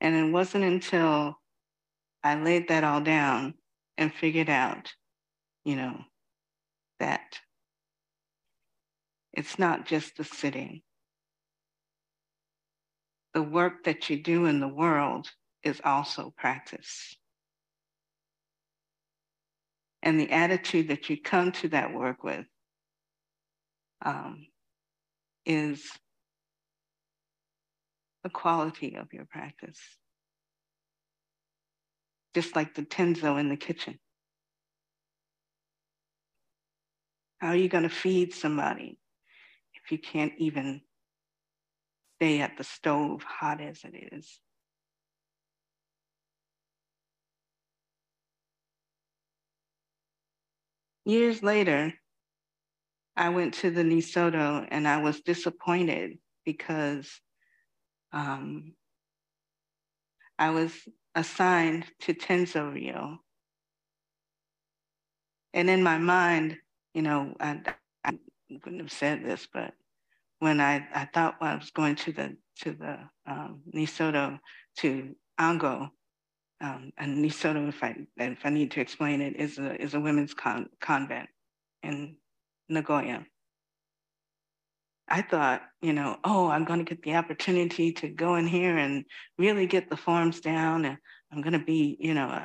And 0.00 0.16
it 0.16 0.32
wasn't 0.32 0.64
until 0.64 1.36
I 2.24 2.36
laid 2.40 2.68
that 2.68 2.84
all 2.84 3.00
down 3.00 3.54
and 3.98 4.12
figured 4.12 4.48
out, 4.48 4.92
you 5.64 5.76
know, 5.76 6.00
that 6.98 7.38
it's 9.32 9.58
not 9.58 9.86
just 9.86 10.16
the 10.16 10.24
sitting. 10.24 10.80
The 13.34 13.42
work 13.42 13.84
that 13.84 14.10
you 14.10 14.22
do 14.22 14.46
in 14.46 14.60
the 14.60 14.68
world 14.68 15.28
is 15.62 15.80
also 15.84 16.32
practice 16.36 17.16
and 20.02 20.18
the 20.18 20.30
attitude 20.30 20.88
that 20.88 21.10
you 21.10 21.20
come 21.20 21.52
to 21.52 21.68
that 21.68 21.92
work 21.92 22.24
with 22.24 22.46
um, 24.04 24.46
is 25.44 25.84
the 28.22 28.30
quality 28.30 28.96
of 28.96 29.12
your 29.12 29.26
practice. 29.26 29.78
Just 32.34 32.56
like 32.56 32.74
the 32.74 32.82
tenzo 32.82 33.38
in 33.38 33.48
the 33.48 33.56
kitchen. 33.56 33.98
How 37.38 37.48
are 37.48 37.56
you 37.56 37.68
going 37.68 37.84
to 37.84 37.88
feed 37.88 38.32
somebody 38.32 38.98
if 39.74 39.90
you 39.90 39.98
can't 39.98 40.32
even 40.38 40.82
stay 42.20 42.42
at 42.42 42.58
the 42.58 42.64
stove, 42.64 43.22
hot 43.22 43.62
as 43.62 43.82
it 43.82 44.12
is? 44.12 44.40
Years 51.06 51.42
later, 51.42 51.94
I 53.16 53.30
went 53.30 53.54
to 53.54 53.70
the 53.70 53.82
Nisodo 53.82 54.66
and 54.70 54.86
I 54.86 55.00
was 55.00 55.20
disappointed 55.22 56.18
because 56.44 57.10
um, 58.12 58.74
I 60.38 60.50
was 60.50 60.74
assigned 61.14 61.86
to 62.00 62.12
Tenzo 62.12 62.70
Ryo. 62.70 63.18
And 65.54 65.70
in 65.70 65.82
my 65.82 65.96
mind, 65.96 66.58
you 66.92 67.00
know, 67.00 67.34
I, 67.40 67.60
I 68.04 68.18
wouldn't 68.50 68.82
have 68.82 68.92
said 68.92 69.24
this, 69.24 69.48
but 69.50 69.72
when 70.40 70.60
I, 70.60 70.86
I 70.94 71.08
thought 71.14 71.36
I 71.40 71.54
was 71.54 71.70
going 71.70 71.94
to 71.96 72.12
the 72.12 72.36
to 72.62 72.72
the 72.72 72.98
um, 73.26 73.62
Nisodo 73.74 74.38
to 74.78 75.14
Ango, 75.38 75.88
um, 76.60 76.90
and 76.98 77.24
Nisodo, 77.24 77.68
if 77.68 77.82
I, 77.82 77.96
if 78.18 78.38
I 78.44 78.50
need 78.50 78.72
to 78.72 78.80
explain 78.80 79.22
it, 79.22 79.36
is 79.36 79.58
a, 79.58 79.80
is 79.80 79.94
a 79.94 80.00
women's 80.00 80.34
con 80.34 80.66
convent 80.80 81.28
in 81.82 82.16
Nagoya. 82.68 83.24
I 85.08 85.22
thought, 85.22 85.62
you 85.82 85.92
know, 85.92 86.18
oh, 86.22 86.48
I'm 86.48 86.64
going 86.64 86.84
to 86.84 86.94
get 86.94 87.02
the 87.02 87.16
opportunity 87.16 87.92
to 87.94 88.08
go 88.08 88.36
in 88.36 88.46
here 88.46 88.76
and 88.76 89.04
really 89.38 89.66
get 89.66 89.90
the 89.90 89.96
forms 89.96 90.40
down. 90.40 90.84
And 90.84 90.98
I'm 91.32 91.40
going 91.40 91.58
to 91.58 91.64
be, 91.64 91.96
you 91.98 92.14
know, 92.14 92.44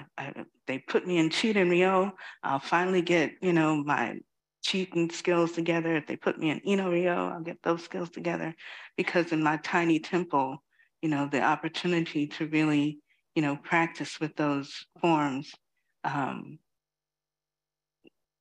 they 0.65 0.79
put 0.79 1.05
me 1.05 1.17
in 1.17 1.29
Chirin 1.29 1.69
Ryo. 1.69 2.13
I'll 2.41 2.59
finally 2.59 3.03
get, 3.03 3.33
you 3.41 3.53
know, 3.53 3.83
my 3.83 4.17
cheating 4.65 5.10
skills 5.12 5.51
together. 5.51 5.95
If 5.95 6.07
they 6.07 6.15
put 6.15 6.39
me 6.39 6.50
in 6.50 6.67
Ino 6.67 6.91
Ryo, 6.91 7.29
I'll 7.29 7.41
get 7.41 7.62
those 7.63 7.84
skills 7.84 8.10
together. 8.10 8.55
Because 8.98 9.31
in 9.31 9.43
my 9.43 9.57
tiny 9.57 10.00
temple, 10.00 10.63
you 11.01 11.10
know, 11.10 11.27
the 11.31 11.41
opportunity 11.41 12.27
to 12.27 12.48
really 12.48 13.00
you 13.36 13.41
know, 13.41 13.57
practice 13.57 14.19
with 14.19 14.36
those 14.38 14.86
forms 15.01 15.53
um, 16.05 16.57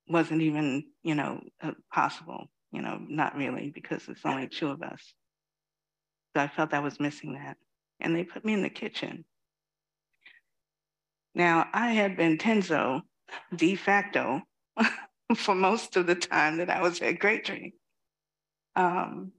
wasn't 0.09 0.41
even, 0.41 0.85
you 1.03 1.17
know, 1.17 1.41
uh, 1.61 1.73
possible, 1.93 2.47
you 2.71 2.81
know, 2.81 2.99
not 3.09 3.37
really, 3.37 3.73
because 3.75 4.09
it's 4.09 4.25
only 4.25 4.49
two 4.49 4.69
of 4.69 4.83
us. 4.83 5.15
So 6.35 6.43
I 6.43 6.49
felt 6.49 6.73
I 6.73 6.79
was 6.79 7.01
missing 7.01 7.35
that. 7.35 7.57
And 8.01 8.15
they 8.15 8.23
put 8.23 8.45
me 8.45 8.53
in 8.55 8.63
the 8.63 8.71
kitchen. 8.71 9.25
Now, 11.35 11.67
I 11.73 11.91
had 11.91 12.17
been 12.17 12.39
Tenzo 12.39 13.03
de 13.55 13.75
facto 13.75 14.43
for 15.37 15.55
most 15.55 15.97
of 15.97 16.07
the 16.07 16.15
time 16.15 16.59
that 16.59 16.71
I 16.71 16.83
was 16.83 17.01
at 17.01 17.19
Great 17.19 17.45
Tree. 17.45 17.75
Um, 18.77 19.33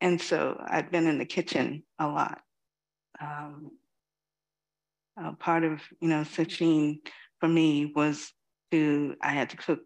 and 0.00 0.20
so 0.20 0.60
I'd 0.66 0.90
been 0.90 1.06
in 1.06 1.18
the 1.18 1.26
kitchen 1.26 1.82
a 1.98 2.06
lot. 2.06 2.40
Um, 3.20 3.72
part 5.38 5.64
of, 5.64 5.80
you 6.00 6.08
know, 6.08 6.22
Sesshin 6.22 7.00
for 7.38 7.48
me 7.48 7.92
was 7.94 8.32
to, 8.70 9.14
I 9.22 9.32
had 9.32 9.50
to 9.50 9.56
cook, 9.56 9.80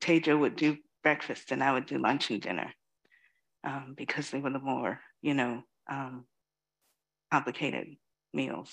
Teijo 0.00 0.38
would 0.38 0.56
do 0.56 0.78
breakfast 1.02 1.52
and 1.52 1.62
I 1.62 1.72
would 1.72 1.86
do 1.86 1.98
lunch 1.98 2.30
and 2.30 2.40
dinner 2.40 2.72
um, 3.64 3.94
because 3.96 4.30
they 4.30 4.40
were 4.40 4.50
the 4.50 4.58
more, 4.58 5.00
you 5.20 5.34
know, 5.34 5.62
um, 5.90 6.24
complicated 7.30 7.88
meals. 8.32 8.70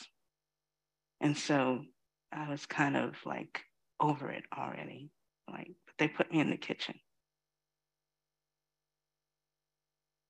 And 1.20 1.38
so 1.38 1.82
I 2.32 2.50
was 2.50 2.66
kind 2.66 2.96
of 2.96 3.16
like 3.26 3.62
over 4.00 4.30
it 4.30 4.44
already. 4.58 5.10
Like 5.52 5.76
they 6.02 6.08
put 6.08 6.32
me 6.32 6.40
in 6.40 6.50
the 6.50 6.58
kitchen. 6.58 6.96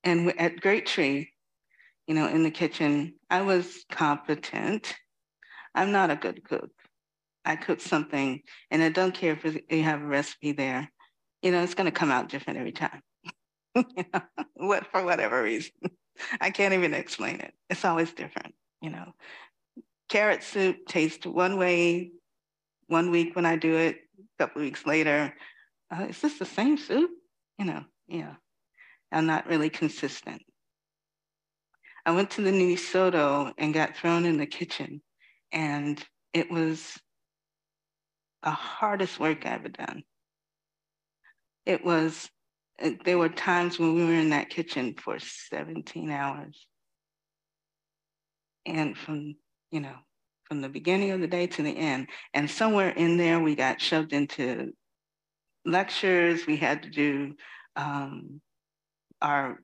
And 0.03 0.37
at 0.37 0.59
Great 0.59 0.85
Tree, 0.85 1.31
you 2.07 2.13
know, 2.13 2.27
in 2.27 2.43
the 2.43 2.51
kitchen, 2.51 3.13
I 3.29 3.43
was 3.43 3.85
competent. 3.89 4.93
I'm 5.73 5.93
not 5.93 6.11
a 6.11 6.17
good 6.17 6.43
cook. 6.43 6.71
I 7.45 7.55
cook 7.55 7.79
something, 7.79 8.41
and 8.69 8.83
I 8.83 8.89
don't 8.89 9.13
care 9.13 9.39
if 9.41 9.61
you 9.69 9.83
have 9.83 10.01
a 10.01 10.05
recipe 10.05 10.51
there. 10.51 10.91
You 11.41 11.51
know, 11.51 11.63
it's 11.63 11.73
going 11.73 11.85
to 11.85 11.97
come 11.97 12.11
out 12.11 12.27
different 12.27 12.59
every 12.59 12.73
time. 12.73 13.01
you 13.75 13.85
know, 14.13 14.21
what 14.55 14.87
for 14.91 15.05
whatever 15.05 15.41
reason. 15.41 15.71
I 16.41 16.49
can't 16.49 16.73
even 16.73 16.93
explain 16.93 17.39
it. 17.39 17.53
It's 17.69 17.85
always 17.85 18.11
different. 18.11 18.53
You 18.81 18.89
know, 18.89 19.13
carrot 20.09 20.43
soup 20.43 20.85
tastes 20.85 21.25
one 21.25 21.57
way 21.57 22.11
one 22.87 23.09
week 23.09 23.37
when 23.37 23.45
I 23.45 23.55
do 23.55 23.77
it. 23.77 23.99
A 24.19 24.43
couple 24.43 24.61
weeks 24.61 24.85
later, 24.85 25.33
uh, 25.91 26.05
is 26.09 26.21
this 26.21 26.37
the 26.39 26.45
same 26.45 26.77
soup? 26.77 27.11
You 27.57 27.65
know, 27.65 27.83
yeah. 28.07 28.35
I'm 29.11 29.25
not 29.25 29.47
really 29.47 29.69
consistent. 29.69 30.41
I 32.05 32.11
went 32.11 32.31
to 32.31 32.41
the 32.41 32.51
Nisodo 32.51 33.51
and 33.57 33.73
got 33.73 33.95
thrown 33.95 34.25
in 34.25 34.37
the 34.37 34.45
kitchen, 34.45 35.01
and 35.51 36.03
it 36.33 36.49
was 36.49 36.97
the 38.41 38.51
hardest 38.51 39.19
work 39.19 39.45
I've 39.45 39.59
ever 39.59 39.69
done. 39.69 40.03
It 41.65 41.85
was, 41.85 42.29
there 43.05 43.19
were 43.19 43.29
times 43.29 43.77
when 43.77 43.93
we 43.93 44.05
were 44.05 44.13
in 44.13 44.31
that 44.31 44.49
kitchen 44.49 44.95
for 44.97 45.19
17 45.19 46.09
hours. 46.09 46.65
And 48.65 48.97
from, 48.97 49.35
you 49.69 49.81
know, 49.81 49.95
from 50.45 50.61
the 50.61 50.69
beginning 50.69 51.11
of 51.11 51.21
the 51.21 51.27
day 51.27 51.47
to 51.47 51.61
the 51.61 51.71
end. 51.71 52.07
And 52.33 52.49
somewhere 52.49 52.89
in 52.89 53.17
there, 53.17 53.39
we 53.39 53.55
got 53.55 53.81
shoved 53.81 54.13
into 54.13 54.73
lectures. 55.65 56.45
We 56.45 56.57
had 56.57 56.83
to 56.83 56.89
do 56.89 57.35
um, 57.75 58.41
our 59.21 59.59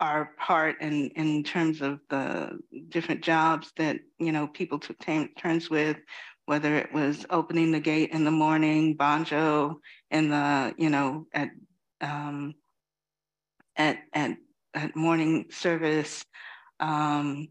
our 0.00 0.30
part 0.38 0.80
in 0.80 1.08
in 1.10 1.42
terms 1.42 1.80
of 1.80 2.00
the 2.08 2.58
different 2.88 3.22
jobs 3.22 3.72
that 3.76 3.98
you 4.18 4.32
know 4.32 4.46
people 4.46 4.78
took 4.78 4.96
turns 5.36 5.68
with 5.68 5.96
whether 6.46 6.76
it 6.76 6.92
was 6.92 7.26
opening 7.30 7.72
the 7.72 7.80
gate 7.80 8.10
in 8.10 8.24
the 8.24 8.30
morning 8.30 8.94
banjo 8.94 9.80
in 10.10 10.30
the 10.30 10.74
you 10.78 10.88
know 10.88 11.26
at 11.34 11.48
um, 12.00 12.54
at, 13.76 13.98
at 14.12 14.36
at 14.74 14.94
morning 14.94 15.46
service 15.50 16.24
um, 16.80 17.48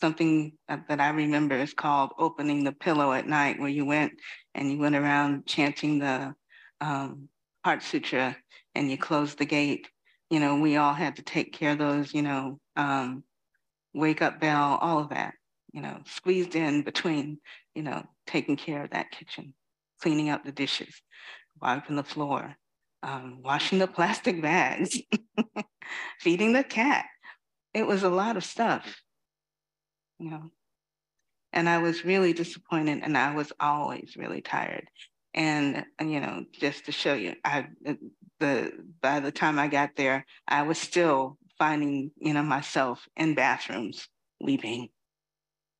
something 0.00 0.52
that 0.68 1.00
I 1.00 1.10
remember 1.10 1.56
is 1.56 1.72
called 1.72 2.10
opening 2.18 2.64
the 2.64 2.72
pillow 2.72 3.12
at 3.12 3.26
night, 3.26 3.58
where 3.58 3.68
you 3.68 3.84
went 3.84 4.12
and 4.54 4.70
you 4.70 4.78
went 4.78 4.94
around 4.96 5.46
chanting 5.46 5.98
the 5.98 6.34
um, 6.80 7.28
Heart 7.64 7.82
Sutra 7.82 8.36
and 8.74 8.90
you 8.90 8.98
close 8.98 9.34
the 9.34 9.46
gate 9.46 9.88
you 10.30 10.40
know, 10.40 10.56
we 10.56 10.76
all 10.76 10.94
had 10.94 11.16
to 11.16 11.22
take 11.22 11.52
care 11.52 11.72
of 11.72 11.78
those, 11.78 12.12
you 12.12 12.22
know, 12.22 12.58
um, 12.74 13.22
wake 13.94 14.22
up 14.22 14.40
bell, 14.40 14.78
all 14.80 14.98
of 14.98 15.10
that, 15.10 15.34
you 15.72 15.80
know, 15.80 15.98
squeezed 16.06 16.56
in 16.56 16.82
between, 16.82 17.38
you 17.74 17.82
know, 17.82 18.04
taking 18.26 18.56
care 18.56 18.84
of 18.84 18.90
that 18.90 19.10
kitchen, 19.10 19.54
cleaning 20.02 20.28
up 20.28 20.44
the 20.44 20.52
dishes, 20.52 21.00
wiping 21.60 21.96
the 21.96 22.02
floor, 22.02 22.56
um, 23.02 23.40
washing 23.42 23.78
the 23.78 23.86
plastic 23.86 24.42
bags, 24.42 25.00
feeding 26.20 26.52
the 26.52 26.64
cat. 26.64 27.06
It 27.72 27.86
was 27.86 28.02
a 28.02 28.10
lot 28.10 28.36
of 28.36 28.44
stuff, 28.44 29.00
you 30.18 30.30
know. 30.30 30.50
And 31.52 31.68
I 31.68 31.78
was 31.78 32.04
really 32.04 32.32
disappointed 32.32 33.00
and 33.02 33.16
I 33.16 33.34
was 33.34 33.52
always 33.60 34.14
really 34.16 34.42
tired. 34.42 34.88
And, 35.36 35.84
you 36.00 36.20
know, 36.20 36.46
just 36.58 36.86
to 36.86 36.92
show 36.92 37.12
you, 37.12 37.34
I 37.44 37.66
the 38.40 38.72
by 39.02 39.20
the 39.20 39.30
time 39.30 39.58
I 39.58 39.68
got 39.68 39.90
there, 39.94 40.24
I 40.48 40.62
was 40.62 40.78
still 40.78 41.36
finding, 41.58 42.10
you 42.16 42.32
know, 42.32 42.42
myself 42.42 43.06
in 43.16 43.34
bathrooms 43.34 44.08
weeping, 44.40 44.88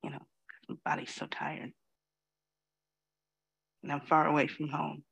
you 0.04 0.10
know, 0.10 0.20
my 0.68 0.76
body's 0.84 1.14
so 1.14 1.26
tired. 1.26 1.72
And 3.82 3.92
I'm 3.92 4.02
far 4.02 4.26
away 4.26 4.46
from 4.46 4.68
home. 4.68 5.02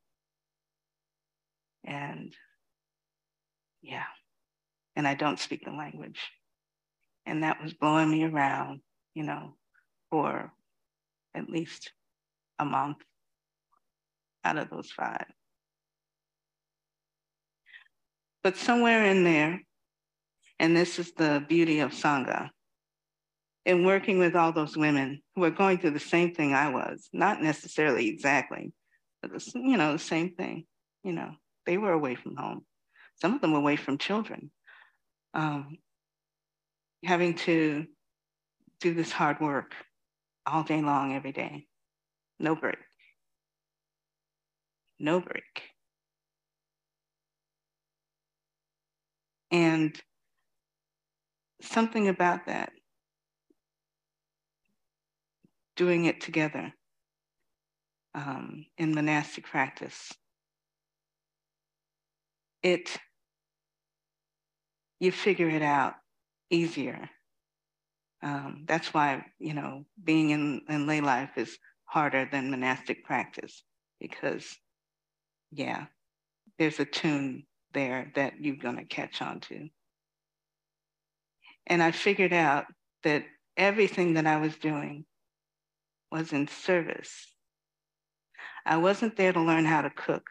And 1.83 2.31
yeah, 3.81 4.03
and 4.95 5.07
I 5.07 5.15
don't 5.15 5.39
speak 5.39 5.65
the 5.65 5.71
language. 5.71 6.21
And 7.25 7.43
that 7.43 7.63
was 7.63 7.73
blowing 7.73 8.11
me 8.11 8.23
around, 8.23 8.81
you 9.15 9.23
know, 9.23 9.55
for 10.11 10.51
at 11.33 11.49
least 11.49 11.91
a 12.59 12.65
month 12.65 12.97
out 14.45 14.57
of 14.57 14.69
those 14.69 14.91
five. 14.91 15.25
But 18.43 18.57
somewhere 18.57 19.05
in 19.05 19.23
there, 19.23 19.61
and 20.59 20.77
this 20.77 20.99
is 20.99 21.11
the 21.13 21.43
beauty 21.49 21.79
of 21.79 21.91
Sangha, 21.91 22.49
in 23.65 23.83
working 23.83 24.19
with 24.19 24.35
all 24.35 24.51
those 24.51 24.77
women 24.77 25.21
who 25.35 25.43
are 25.43 25.49
going 25.49 25.79
through 25.79 25.91
the 25.91 25.99
same 25.99 26.33
thing 26.33 26.53
I 26.53 26.69
was, 26.69 27.09
not 27.11 27.41
necessarily 27.41 28.07
exactly, 28.07 28.71
but 29.21 29.31
the, 29.31 29.51
you 29.55 29.75
know, 29.75 29.93
the 29.93 29.99
same 29.99 30.35
thing. 30.35 30.65
You 31.03 31.13
know, 31.13 31.31
they 31.65 31.77
were 31.77 31.91
away 31.91 32.13
from 32.13 32.35
home. 32.35 32.63
Some 33.19 33.33
of 33.33 33.41
them 33.41 33.55
away 33.55 33.75
from 33.75 33.97
children. 33.97 34.51
Um, 35.33 35.79
having 37.03 37.33
to 37.33 37.85
do 38.79 38.93
this 38.93 39.11
hard 39.11 39.39
work 39.41 39.73
all 40.45 40.63
day 40.63 40.81
long, 40.81 41.15
every 41.15 41.31
day, 41.31 41.65
no 42.39 42.55
break. 42.55 42.77
No 44.99 45.19
break. 45.19 45.71
And 49.51 49.95
something 51.61 52.07
about 52.07 52.45
that, 52.47 52.71
doing 55.75 56.05
it 56.05 56.21
together 56.21 56.73
um, 58.13 58.65
in 58.77 58.93
monastic 58.95 59.45
practice, 59.45 60.11
it, 62.63 62.97
you 64.99 65.11
figure 65.11 65.49
it 65.49 65.61
out 65.61 65.95
easier. 66.49 67.09
Um, 68.23 68.63
that's 68.67 68.93
why, 68.93 69.25
you 69.39 69.53
know, 69.53 69.85
being 70.03 70.31
in, 70.31 70.61
in 70.69 70.87
lay 70.87 71.01
life 71.01 71.37
is 71.37 71.57
harder 71.85 72.27
than 72.31 72.49
monastic 72.49 73.03
practice 73.05 73.63
because, 73.99 74.57
yeah, 75.55 75.85
there's 76.59 76.79
a 76.79 76.85
tune 76.85 77.43
there 77.73 78.11
that 78.15 78.33
you're 78.39 78.55
going 78.55 78.77
to 78.77 78.85
catch 78.85 79.21
on 79.21 79.39
to. 79.41 79.69
And 81.67 81.81
I 81.81 81.91
figured 81.91 82.33
out 82.33 82.65
that 83.03 83.23
everything 83.57 84.13
that 84.13 84.27
I 84.27 84.37
was 84.37 84.55
doing 84.57 85.05
was 86.11 86.33
in 86.33 86.47
service. 86.47 87.33
I 88.65 88.77
wasn't 88.77 89.15
there 89.15 89.33
to 89.33 89.41
learn 89.41 89.65
how 89.65 89.81
to 89.81 89.89
cook. 89.89 90.27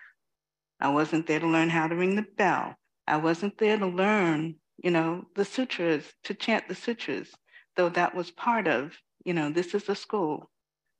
I 0.80 0.88
wasn't 0.88 1.26
there 1.26 1.40
to 1.40 1.46
learn 1.46 1.70
how 1.70 1.86
to 1.86 1.96
ring 1.96 2.16
the 2.16 2.26
bell. 2.36 2.74
I 3.06 3.16
wasn't 3.16 3.58
there 3.58 3.78
to 3.78 3.86
learn, 3.86 4.56
you 4.82 4.90
know, 4.90 5.24
the 5.34 5.44
sutras, 5.44 6.04
to 6.24 6.34
chant 6.34 6.68
the 6.68 6.74
sutras, 6.74 7.30
though 7.76 7.90
that 7.90 8.14
was 8.14 8.30
part 8.30 8.66
of, 8.66 8.92
you 9.24 9.34
know, 9.34 9.50
this 9.50 9.74
is 9.74 9.88
a 9.88 9.94
school. 9.94 10.50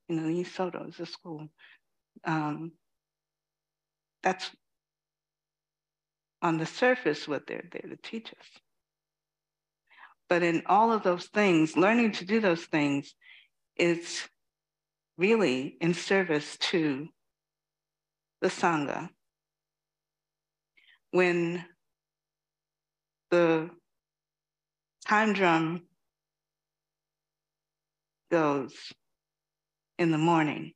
You 0.09 0.17
know, 0.17 0.29
Nisodo 0.29 0.89
is 0.89 1.01
a 1.01 1.07
school. 1.07 1.49
Um, 2.25 2.73
that's 4.25 4.51
on 6.43 6.57
the 6.57 6.67
surface 6.67 7.29
what 7.29 7.47
they're 7.47 7.69
there 7.71 7.91
to 7.91 7.97
teach 8.03 8.29
us. 8.29 8.47
But 10.29 10.43
in 10.43 10.63
all 10.67 10.93
of 10.93 11.03
those 11.03 11.27
things, 11.27 11.77
learning 11.77 12.13
to 12.13 12.25
do 12.25 12.41
those 12.41 12.65
things 12.65 13.15
is 13.77 14.27
really 15.19 15.77
in 15.81 15.93
service 15.95 16.57
to 16.59 17.07
the 18.41 18.49
Sangha 18.49 19.09
when 21.11 21.65
the 23.31 23.71
time 25.07 25.35
drum 25.35 25.83
goes 28.31 28.75
in 29.99 30.11
the 30.11 30.19
morning 30.19 30.73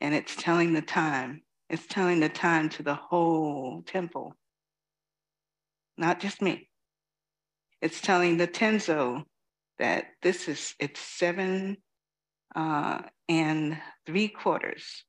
and 0.00 0.14
it's 0.14 0.36
telling 0.36 0.72
the 0.72 0.82
time, 0.82 1.42
it's 1.70 1.86
telling 1.86 2.18
the 2.18 2.28
time 2.28 2.68
to 2.70 2.82
the 2.82 2.96
whole 2.96 3.82
temple, 3.86 4.34
not 5.96 6.18
just 6.18 6.42
me. 6.42 6.68
It's 7.80 8.00
telling 8.00 8.36
the 8.36 8.48
Tenzo 8.48 9.22
that 9.78 10.06
this 10.20 10.48
is, 10.48 10.74
it's 10.80 10.98
seven 10.98 11.76
uh, 12.56 13.02
and 13.28 13.78
three 14.04 14.26
quarters. 14.26 15.04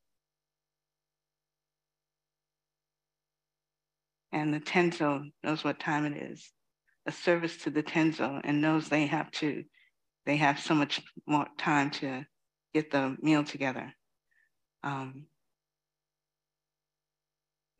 And 4.32 4.54
the 4.54 4.60
Tenzo 4.60 5.32
knows 5.44 5.64
what 5.64 5.80
time 5.80 6.06
it 6.06 6.16
is, 6.16 6.48
a 7.08 7.12
service 7.12 7.58
to 7.64 7.72
the 7.72 7.84
Tenzo 7.84 8.40
and 8.44 8.62
knows 8.62 8.88
they 8.88 9.08
have 9.08 9.32
to, 9.32 9.64
they 10.28 10.38
have 10.38 10.60
so 10.60 10.76
much 10.76 11.02
more 11.26 11.48
time 11.58 11.90
to 11.90 12.24
get 12.74 12.92
the 12.92 13.18
meal 13.20 13.44
together. 13.44 13.92
Um, 14.84 15.26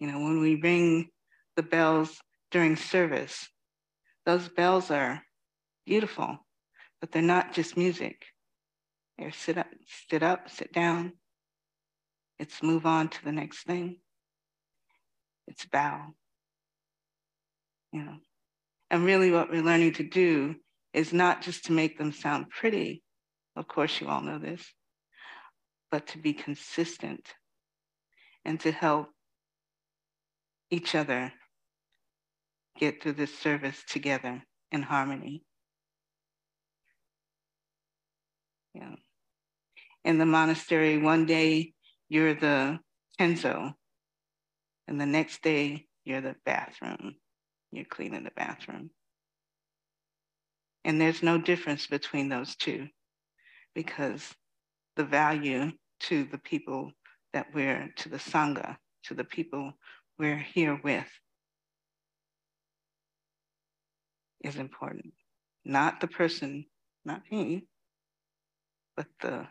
you 0.02 0.08
know, 0.08 0.20
when 0.20 0.42
we 0.42 0.56
ring 0.56 1.10
the 1.56 1.62
bells 1.62 2.20
during 2.50 2.76
service, 2.76 3.48
those 4.26 4.50
bells 4.50 4.90
are 4.90 5.22
beautiful, 5.86 6.40
but 7.00 7.12
they're 7.12 7.22
not 7.22 7.54
just 7.54 7.78
music. 7.78 8.26
They're 9.20 9.32
sit 9.32 9.60
up, 9.60 9.68
sit 10.10 10.24
up, 10.24 10.50
sit 10.50 10.74
down. 10.74 11.14
It's 12.40 12.64
move 12.64 12.88
on 12.88 13.10
to 13.10 13.24
the 13.24 13.32
next 13.32 13.68
thing. 13.68 13.98
It's 15.48 15.66
bow. 15.66 16.08
You 17.94 18.04
know, 18.04 18.18
and 18.90 19.06
really 19.06 19.30
what 19.30 19.52
we're 19.52 19.62
learning 19.62 19.94
to 19.94 20.04
do 20.04 20.56
is 20.94 21.14
not 21.14 21.44
just 21.44 21.66
to 21.66 21.74
make 21.74 22.00
them 22.00 22.12
sound 22.12 22.50
pretty. 22.50 23.04
Of 23.56 23.68
course, 23.68 24.02
you 24.02 24.08
all 24.08 24.22
know 24.22 24.40
this, 24.40 24.66
but 25.92 26.08
to 26.08 26.18
be 26.18 26.34
consistent 26.34 27.28
and 28.44 28.60
to 28.62 28.72
help 28.72 29.10
each 30.72 30.96
other 30.96 31.32
get 32.80 33.04
through 33.04 33.14
this 33.14 33.38
service 33.38 33.84
together 33.88 34.42
in 34.72 34.82
harmony. 34.82 35.44
Yeah. 38.74 38.96
In 40.04 40.18
the 40.18 40.26
monastery, 40.26 40.98
one 40.98 41.26
day 41.26 41.74
you're 42.10 42.34
the 42.34 42.80
tenzo, 43.20 43.74
and 44.88 45.00
the 45.00 45.06
next 45.06 45.44
day 45.44 45.86
you're 46.06 46.22
the 46.22 46.36
bathroom. 46.46 47.16
You're 47.72 47.86
cleaning 47.86 48.24
the 48.24 48.32
bathroom. 48.36 48.90
And 50.84 51.00
there's 51.00 51.22
no 51.22 51.38
difference 51.38 51.88
between 51.88 52.30
those 52.30 52.56
two 52.56 52.88
because 53.76 54.34
the 54.96 55.04
value 55.04 55.72
to 56.02 56.24
the 56.26 56.40
people 56.40 56.92
that 57.34 57.48
we're, 57.54 57.94
to 57.98 58.10
the 58.10 58.18
Sangha, 58.18 58.78
to 59.04 59.14
the 59.14 59.24
people 59.24 59.74
we're 60.22 60.38
here 60.38 60.80
with, 60.84 61.08
is 64.44 64.56
important. 64.56 65.14
Not 65.66 66.00
the 66.00 66.08
person, 66.08 66.66
not 67.04 67.24
me, 67.32 67.66
but 68.96 69.08
the 69.20 69.48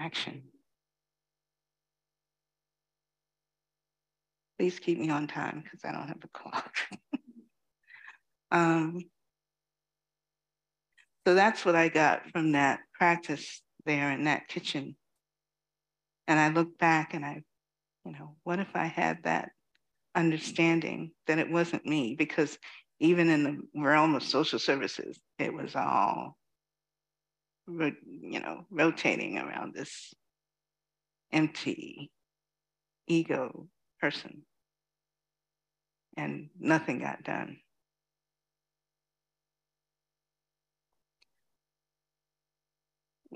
action. 0.00 0.44
Please 4.58 4.78
keep 4.78 4.98
me 4.98 5.10
on 5.10 5.26
time 5.26 5.62
because 5.62 5.80
I 5.84 5.92
don't 5.92 6.08
have 6.08 6.24
a 6.24 6.28
clock. 6.28 6.74
um, 8.50 9.00
so 11.26 11.34
that's 11.34 11.66
what 11.66 11.76
I 11.76 11.90
got 11.90 12.30
from 12.30 12.52
that 12.52 12.80
practice 12.94 13.60
there 13.84 14.10
in 14.10 14.24
that 14.24 14.48
kitchen. 14.48 14.96
And 16.26 16.40
I 16.40 16.48
look 16.48 16.78
back 16.78 17.12
and 17.12 17.22
I, 17.22 17.42
you 18.06 18.12
know, 18.12 18.36
what 18.44 18.60
if 18.60 18.68
I 18.74 18.86
had 18.86 19.24
that 19.24 19.50
understanding 20.14 21.10
that 21.26 21.38
it 21.38 21.50
wasn't 21.50 21.84
me? 21.84 22.14
Because 22.16 22.56
even 23.00 23.28
in 23.28 23.42
the 23.42 23.80
realm 23.80 24.14
of 24.14 24.22
social 24.22 24.58
services, 24.58 25.18
it 25.38 25.52
was 25.52 25.74
all, 25.74 26.38
you 27.68 28.40
know, 28.40 28.64
rotating 28.70 29.38
around 29.38 29.74
this 29.74 30.14
empty 31.32 32.10
ego 33.08 33.66
person. 34.00 34.42
And 36.16 36.48
nothing 36.58 37.00
got 37.00 37.24
done. 37.24 37.58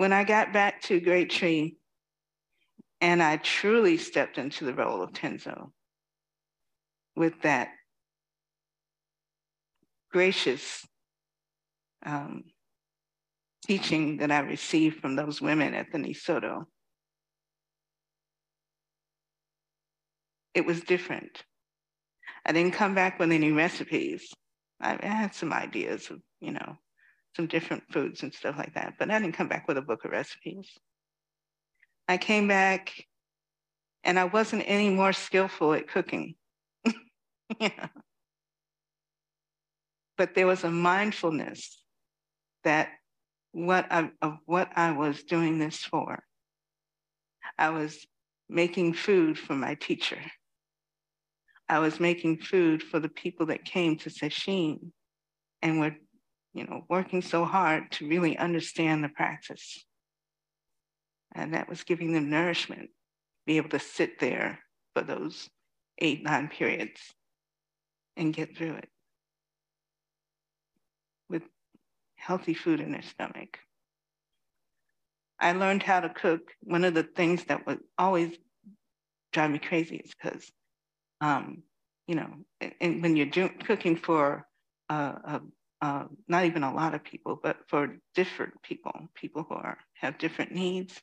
when 0.00 0.14
I 0.14 0.24
got 0.24 0.50
back 0.50 0.80
to 0.85 0.98
Great 0.98 1.28
Tree 1.28 1.76
and 3.00 3.22
I 3.22 3.38
truly 3.38 3.96
stepped 3.96 4.38
into 4.38 4.64
the 4.64 4.74
role 4.74 5.02
of 5.02 5.12
Tenzo 5.12 5.72
with 7.16 7.40
that 7.42 7.68
gracious 10.12 10.86
um, 12.04 12.44
teaching 13.66 14.18
that 14.18 14.30
I 14.30 14.40
received 14.40 15.00
from 15.00 15.16
those 15.16 15.40
women 15.40 15.74
at 15.74 15.92
the 15.92 15.98
Nisodo, 15.98 16.64
it 20.54 20.66
was 20.66 20.80
different. 20.80 21.44
I 22.44 22.52
didn't 22.52 22.74
come 22.74 22.94
back 22.94 23.18
with 23.18 23.30
any 23.30 23.52
recipes. 23.52 24.32
I 24.80 24.98
had 25.02 25.34
some 25.34 25.52
ideas 25.52 26.10
of, 26.10 26.20
you 26.40 26.52
know, 26.52 26.76
some 27.36 27.46
different 27.46 27.84
foods 27.92 28.22
and 28.22 28.32
stuff 28.32 28.56
like 28.56 28.74
that. 28.74 28.94
But 28.98 29.10
I 29.10 29.18
didn't 29.20 29.36
come 29.36 29.48
back 29.48 29.68
with 29.68 29.76
a 29.76 29.82
book 29.82 30.04
of 30.04 30.10
recipes. 30.10 30.68
I 32.11 32.16
came 32.16 32.49
back 32.49 33.07
and 34.03 34.18
I 34.18 34.25
wasn't 34.25 34.64
any 34.66 34.90
more 34.90 35.12
skillful 35.12 35.75
at 35.75 35.87
cooking. 35.87 36.35
yeah. 37.61 37.87
But 40.18 40.35
there 40.35 40.49
was 40.49 40.64
a 40.64 40.73
mindfulness 40.73 41.85
that 42.64 42.88
what 43.53 43.87
I, 43.92 44.11
of 44.20 44.38
what 44.44 44.73
I 44.75 44.90
was 44.90 45.23
doing 45.23 45.61
this 45.61 45.77
for. 45.77 46.25
I 47.57 47.70
was 47.70 48.05
making 48.49 48.94
food 48.94 49.38
for 49.38 49.55
my 49.55 49.77
teacher. 49.77 50.20
I 51.68 51.79
was 51.79 52.01
making 52.01 52.38
food 52.38 52.83
for 52.83 52.99
the 52.99 53.09
people 53.09 53.46
that 53.46 53.64
came 53.64 53.96
to 53.99 54.11
Sesshin 54.11 54.90
and 55.62 55.79
were 55.79 55.94
you 56.55 56.66
know, 56.66 56.85
working 56.88 57.23
so 57.23 57.44
hard 57.44 57.92
to 57.92 58.09
really 58.09 58.37
understand 58.37 59.05
the 59.05 59.11
practice. 59.11 59.85
And 61.35 61.55
that 61.55 61.69
was 61.69 61.85
giving 61.85 62.12
them 62.12 62.31
nourishment, 62.31 62.90
be 63.47 63.57
able 63.57 63.71
to 63.71 63.79
sit 63.79 64.19
there 64.19 64.61
for 64.95 65.03
those 65.03 65.49
eight, 65.99 66.23
nine 66.23 66.49
periods 66.49 67.01
and 68.16 68.35
get 68.35 68.57
through 68.57 68.75
it 68.75 68.88
with 71.29 71.43
healthy 72.16 72.55
food 72.55 72.81
in 72.81 72.93
their 72.93 73.03
stomach. 73.03 73.59
I 75.38 75.53
learned 75.53 75.83
how 75.83 76.01
to 76.01 76.09
cook. 76.09 76.53
One 76.62 76.85
of 76.85 76.95
the 76.95 77.03
things 77.03 77.45
that 77.45 77.66
would 77.66 77.81
always 77.97 78.37
drive 79.33 79.51
me 79.51 79.59
crazy 79.59 79.97
is 79.97 80.12
because, 80.21 80.51
um, 81.21 81.62
you 82.07 82.16
know, 82.16 82.31
and 82.81 83.03
when 83.03 83.16
you're 83.16 83.49
cooking 83.49 83.97
for 83.97 84.47
a 84.88 85.40
uh, 85.83 86.05
not 86.29 86.45
even 86.45 86.62
a 86.62 86.75
lot 86.75 86.95
of 86.95 87.03
people, 87.03 87.40
but 87.43 87.57
for 87.69 87.97
different 88.14 88.53
people, 88.62 88.93
people 89.14 89.47
who 89.49 89.55
are 89.55 89.79
have 89.95 90.19
different 90.19 90.53
needs, 90.53 91.01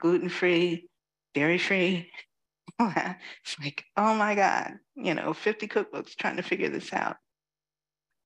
gluten 0.00 0.28
free, 0.28 0.88
dairy 1.34 1.58
free. 1.58 2.10
it's 2.80 3.58
like, 3.60 3.84
oh 3.96 4.14
my 4.14 4.34
God, 4.34 4.74
you 4.96 5.14
know, 5.14 5.32
50 5.32 5.68
cookbooks 5.68 6.16
trying 6.16 6.36
to 6.36 6.42
figure 6.42 6.68
this 6.68 6.92
out. 6.92 7.16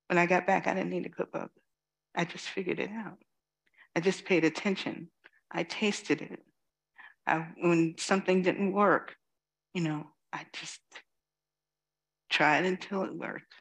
When 0.08 0.18
I 0.18 0.26
got 0.26 0.46
back, 0.46 0.66
I 0.66 0.74
didn't 0.74 0.90
need 0.90 1.06
a 1.06 1.10
cookbook. 1.10 1.50
I 2.14 2.24
just 2.24 2.48
figured 2.48 2.80
it 2.80 2.90
out. 2.90 3.18
I 3.94 4.00
just 4.00 4.24
paid 4.24 4.44
attention. 4.44 5.08
I 5.50 5.64
tasted 5.64 6.22
it. 6.22 6.40
I, 7.26 7.46
when 7.60 7.94
something 7.98 8.42
didn't 8.42 8.72
work, 8.72 9.14
you 9.74 9.82
know, 9.82 10.06
I 10.32 10.46
just 10.52 10.80
tried 12.30 12.64
until 12.64 13.02
it 13.02 13.14
worked, 13.14 13.54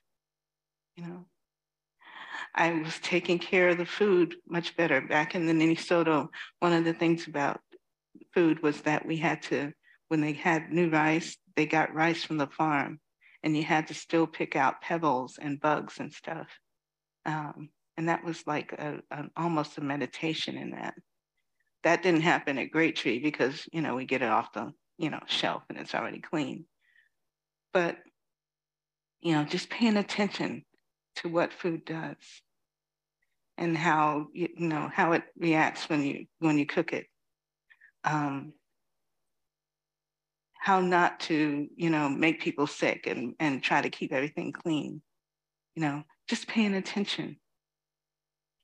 you 0.95 1.05
know. 1.05 1.25
I 2.55 2.71
was 2.71 2.97
taking 2.99 3.39
care 3.39 3.69
of 3.69 3.77
the 3.77 3.85
food 3.85 4.35
much 4.47 4.75
better. 4.77 5.01
Back 5.01 5.35
in 5.35 5.45
the 5.45 5.53
Nisodo, 5.53 6.29
one 6.59 6.73
of 6.73 6.85
the 6.85 6.93
things 6.93 7.27
about 7.27 7.61
food 8.33 8.61
was 8.63 8.81
that 8.81 9.05
we 9.05 9.17
had 9.17 9.41
to, 9.43 9.73
when 10.09 10.21
they 10.21 10.33
had 10.33 10.71
new 10.71 10.89
rice, 10.89 11.37
they 11.55 11.65
got 11.65 11.93
rice 11.93 12.23
from 12.23 12.37
the 12.37 12.47
farm 12.47 12.99
and 13.43 13.55
you 13.57 13.63
had 13.63 13.87
to 13.87 13.93
still 13.93 14.27
pick 14.27 14.55
out 14.55 14.81
pebbles 14.81 15.37
and 15.41 15.59
bugs 15.59 15.99
and 15.99 16.13
stuff. 16.13 16.47
Um, 17.25 17.69
and 17.97 18.09
that 18.09 18.23
was 18.23 18.45
like 18.47 18.73
a, 18.73 18.99
a, 19.11 19.25
almost 19.35 19.77
a 19.77 19.81
meditation 19.81 20.57
in 20.57 20.71
that. 20.71 20.95
That 21.83 22.03
didn't 22.03 22.21
happen 22.21 22.57
at 22.57 22.71
Great 22.71 22.95
Tree 22.95 23.19
because, 23.19 23.67
you 23.71 23.81
know, 23.81 23.95
we 23.95 24.05
get 24.05 24.21
it 24.21 24.29
off 24.29 24.53
the, 24.53 24.73
you 24.97 25.09
know, 25.09 25.21
shelf 25.27 25.63
and 25.69 25.77
it's 25.77 25.95
already 25.95 26.19
clean. 26.19 26.65
but 27.73 27.97
you 29.21 29.33
know, 29.33 29.43
just 29.43 29.69
paying 29.69 29.97
attention 29.97 30.63
to 31.17 31.29
what 31.29 31.53
food 31.53 31.85
does 31.85 32.15
and 33.57 33.75
how 33.77 34.27
you 34.33 34.49
know 34.57 34.89
how 34.93 35.13
it 35.13 35.23
reacts 35.37 35.89
when 35.89 36.03
you 36.03 36.25
when 36.39 36.57
you 36.57 36.65
cook 36.65 36.93
it. 36.93 37.07
Um, 38.03 38.53
how 40.59 40.81
not 40.81 41.21
to 41.21 41.67
you 41.75 41.89
know 41.89 42.09
make 42.09 42.41
people 42.41 42.67
sick 42.67 43.07
and 43.07 43.35
and 43.39 43.63
try 43.63 43.81
to 43.81 43.89
keep 43.89 44.11
everything 44.11 44.51
clean. 44.51 45.01
You 45.75 45.81
know, 45.81 46.03
just 46.27 46.47
paying 46.47 46.73
attention. 46.73 47.37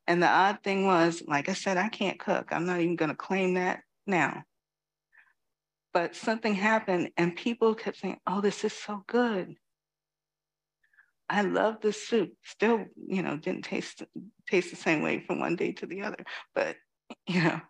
And 0.08 0.22
the 0.22 0.28
odd 0.28 0.60
thing 0.64 0.86
was, 0.86 1.24
like 1.28 1.48
I 1.48 1.54
said, 1.54 1.78
I 1.78 1.88
can't 1.88 2.20
cook. 2.20 2.50
I'm 2.52 2.66
not 2.66 2.82
even 2.82 2.98
going 2.98 3.12
to 3.12 3.16
claim 3.16 3.54
that 3.54 3.82
now. 4.06 4.44
But 5.94 6.16
something 6.16 6.56
happened, 6.56 7.12
and 7.16 7.36
people 7.36 7.76
kept 7.76 7.98
saying, 7.98 8.20
"Oh, 8.28 8.42
this 8.42 8.64
is 8.64 8.74
so 8.74 9.04
good." 9.08 9.56
I 11.30 11.42
love 11.42 11.82
the 11.82 11.94
soup. 11.94 12.34
Still, 12.44 12.86
you 12.96 13.24
know, 13.24 13.38
didn't 13.38 13.64
taste 13.64 14.04
taste 14.50 14.72
the 14.72 14.76
same 14.76 15.02
way 15.02 15.24
from 15.26 15.40
one 15.40 15.56
day 15.56 15.72
to 15.74 15.86
the 15.86 16.02
other. 16.02 16.24
But 16.54 16.76
you 17.28 17.44
know, 17.44 17.62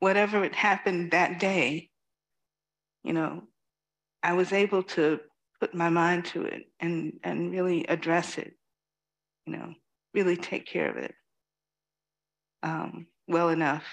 whatever 0.00 0.44
it 0.44 0.54
happened 0.54 1.12
that 1.12 1.40
day, 1.40 1.90
you 3.02 3.12
know, 3.12 3.44
I 4.22 4.34
was 4.34 4.52
able 4.52 4.82
to 4.82 5.20
put 5.60 5.74
my 5.74 5.88
mind 5.88 6.24
to 6.26 6.44
it 6.44 6.64
and 6.80 7.18
and 7.22 7.52
really 7.52 7.86
address 7.86 8.38
it. 8.38 8.54
You 9.46 9.56
know, 9.56 9.74
really 10.14 10.36
take 10.36 10.66
care 10.66 10.90
of 10.90 10.96
it 10.96 11.14
um, 12.62 13.06
well 13.28 13.50
enough. 13.50 13.84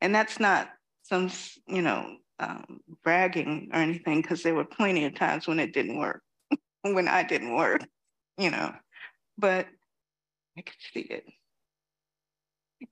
And 0.00 0.14
that's 0.14 0.38
not 0.38 0.68
some, 1.02 1.30
you 1.66 1.82
know, 1.82 2.16
um, 2.38 2.80
bragging 3.02 3.70
or 3.72 3.80
anything, 3.80 4.20
because 4.22 4.42
there 4.42 4.54
were 4.54 4.64
plenty 4.64 5.06
of 5.06 5.14
times 5.14 5.48
when 5.48 5.58
it 5.58 5.72
didn't 5.72 5.98
work, 5.98 6.22
when 6.82 7.08
I 7.08 7.22
didn't 7.22 7.54
work 7.54 7.82
you 8.38 8.50
know, 8.50 8.72
but 9.36 9.66
I 10.56 10.62
could 10.62 10.76
see 10.92 11.00
it. 11.00 11.24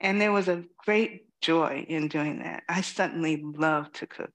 And 0.00 0.20
there 0.20 0.32
was 0.32 0.48
a 0.48 0.64
great 0.84 1.25
joy 1.40 1.85
in 1.88 2.09
doing 2.09 2.40
that. 2.40 2.62
I 2.68 2.81
suddenly 2.81 3.42
love 3.42 3.92
to 3.94 4.07
cook. 4.07 4.33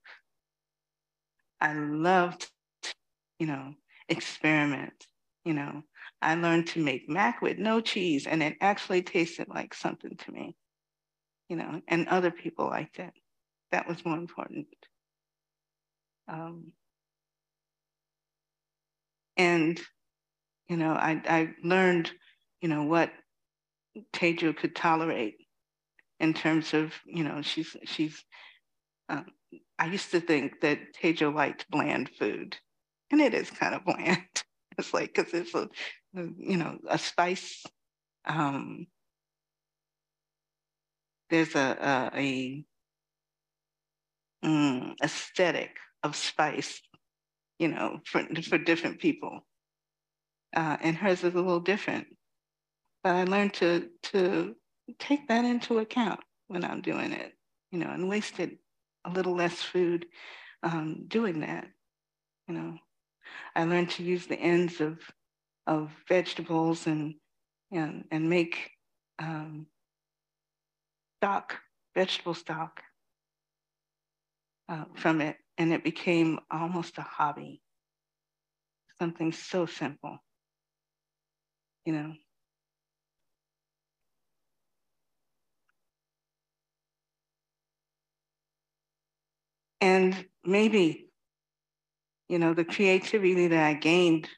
I 1.60 1.74
love 1.74 2.38
to, 2.38 2.94
you 3.38 3.46
know, 3.46 3.74
experiment. 4.08 5.06
You 5.44 5.54
know, 5.54 5.82
I 6.20 6.34
learned 6.34 6.68
to 6.68 6.80
make 6.80 7.08
mac 7.08 7.42
with 7.42 7.58
no 7.58 7.80
cheese, 7.80 8.26
and 8.26 8.42
it 8.42 8.56
actually 8.60 9.02
tasted 9.02 9.48
like 9.48 9.74
something 9.74 10.16
to 10.16 10.32
me. 10.32 10.56
You 11.48 11.56
know, 11.56 11.80
and 11.88 12.08
other 12.08 12.30
people 12.30 12.66
liked 12.66 12.98
it. 12.98 13.12
That 13.72 13.88
was 13.88 14.04
more 14.04 14.16
important. 14.16 14.66
Um, 16.28 16.72
and 19.36 19.80
you 20.68 20.76
know, 20.76 20.92
I, 20.92 21.20
I 21.26 21.54
learned, 21.62 22.10
you 22.60 22.68
know, 22.68 22.84
what 22.84 23.10
Teijo 24.14 24.56
could 24.56 24.74
tolerate 24.74 25.34
in 26.22 26.34
terms 26.34 26.74
of, 26.74 26.94
you 27.06 27.24
know, 27.24 27.42
she's, 27.42 27.76
she's, 27.84 28.24
um, 29.10 29.26
I 29.78 29.86
used 29.86 30.10
to 30.12 30.20
think 30.20 30.60
that 30.62 30.78
Teijo 30.94 31.34
liked 31.34 31.70
bland 31.70 32.10
food, 32.18 32.56
and 33.10 33.20
it 33.20 33.34
is 33.34 33.50
kind 33.50 33.74
of 33.74 33.84
bland. 33.86 34.44
it's 34.78 34.94
like, 34.94 35.14
because 35.14 35.34
it's 35.34 35.54
a, 35.54 35.68
you 36.14 36.56
know, 36.56 36.78
a 36.88 36.98
spice. 36.98 37.64
Um, 38.24 38.86
there's 41.30 41.54
a, 41.54 42.10
a, 42.14 42.18
a 42.18 42.64
mm, 44.44 44.94
aesthetic 45.02 45.76
of 46.02 46.16
spice, 46.16 46.80
you 47.58 47.68
know, 47.68 48.00
for, 48.06 48.24
for 48.48 48.58
different 48.58 49.00
people 49.00 49.40
uh, 50.54 50.76
and 50.80 50.96
hers 50.96 51.24
is 51.24 51.34
a 51.34 51.38
little 51.38 51.60
different. 51.60 52.06
But 53.02 53.16
I 53.16 53.24
learned 53.24 53.54
to 53.54 53.88
to 54.04 54.54
take 54.98 55.28
that 55.28 55.44
into 55.44 55.78
account 55.78 56.20
when 56.48 56.64
I'm 56.64 56.80
doing 56.80 57.12
it, 57.12 57.32
you 57.70 57.78
know, 57.78 57.90
and 57.90 58.08
wasted 58.08 58.58
a 59.04 59.10
little 59.10 59.34
less 59.34 59.62
food 59.62 60.06
um, 60.62 61.04
doing 61.08 61.40
that. 61.40 61.66
You 62.48 62.54
know, 62.54 62.78
I 63.54 63.64
learned 63.64 63.90
to 63.90 64.02
use 64.02 64.26
the 64.26 64.38
ends 64.38 64.80
of 64.80 64.98
of 65.66 65.90
vegetables 66.08 66.86
and 66.86 67.14
and 67.70 68.04
and 68.10 68.28
make 68.28 68.70
um, 69.18 69.66
stock, 71.18 71.56
vegetable 71.94 72.34
stock 72.34 72.82
uh, 74.68 74.84
from 74.96 75.20
it, 75.20 75.36
and 75.58 75.72
it 75.72 75.84
became 75.84 76.40
almost 76.50 76.98
a 76.98 77.02
hobby. 77.02 77.62
Something 79.00 79.32
so 79.32 79.66
simple 79.66 80.18
you 81.84 81.92
know. 81.92 82.12
And 89.82 90.26
maybe, 90.44 91.08
you 92.28 92.38
know, 92.38 92.54
the 92.54 92.64
creativity 92.64 93.48
that 93.48 93.64
I 93.64 93.74
gained 93.74 94.28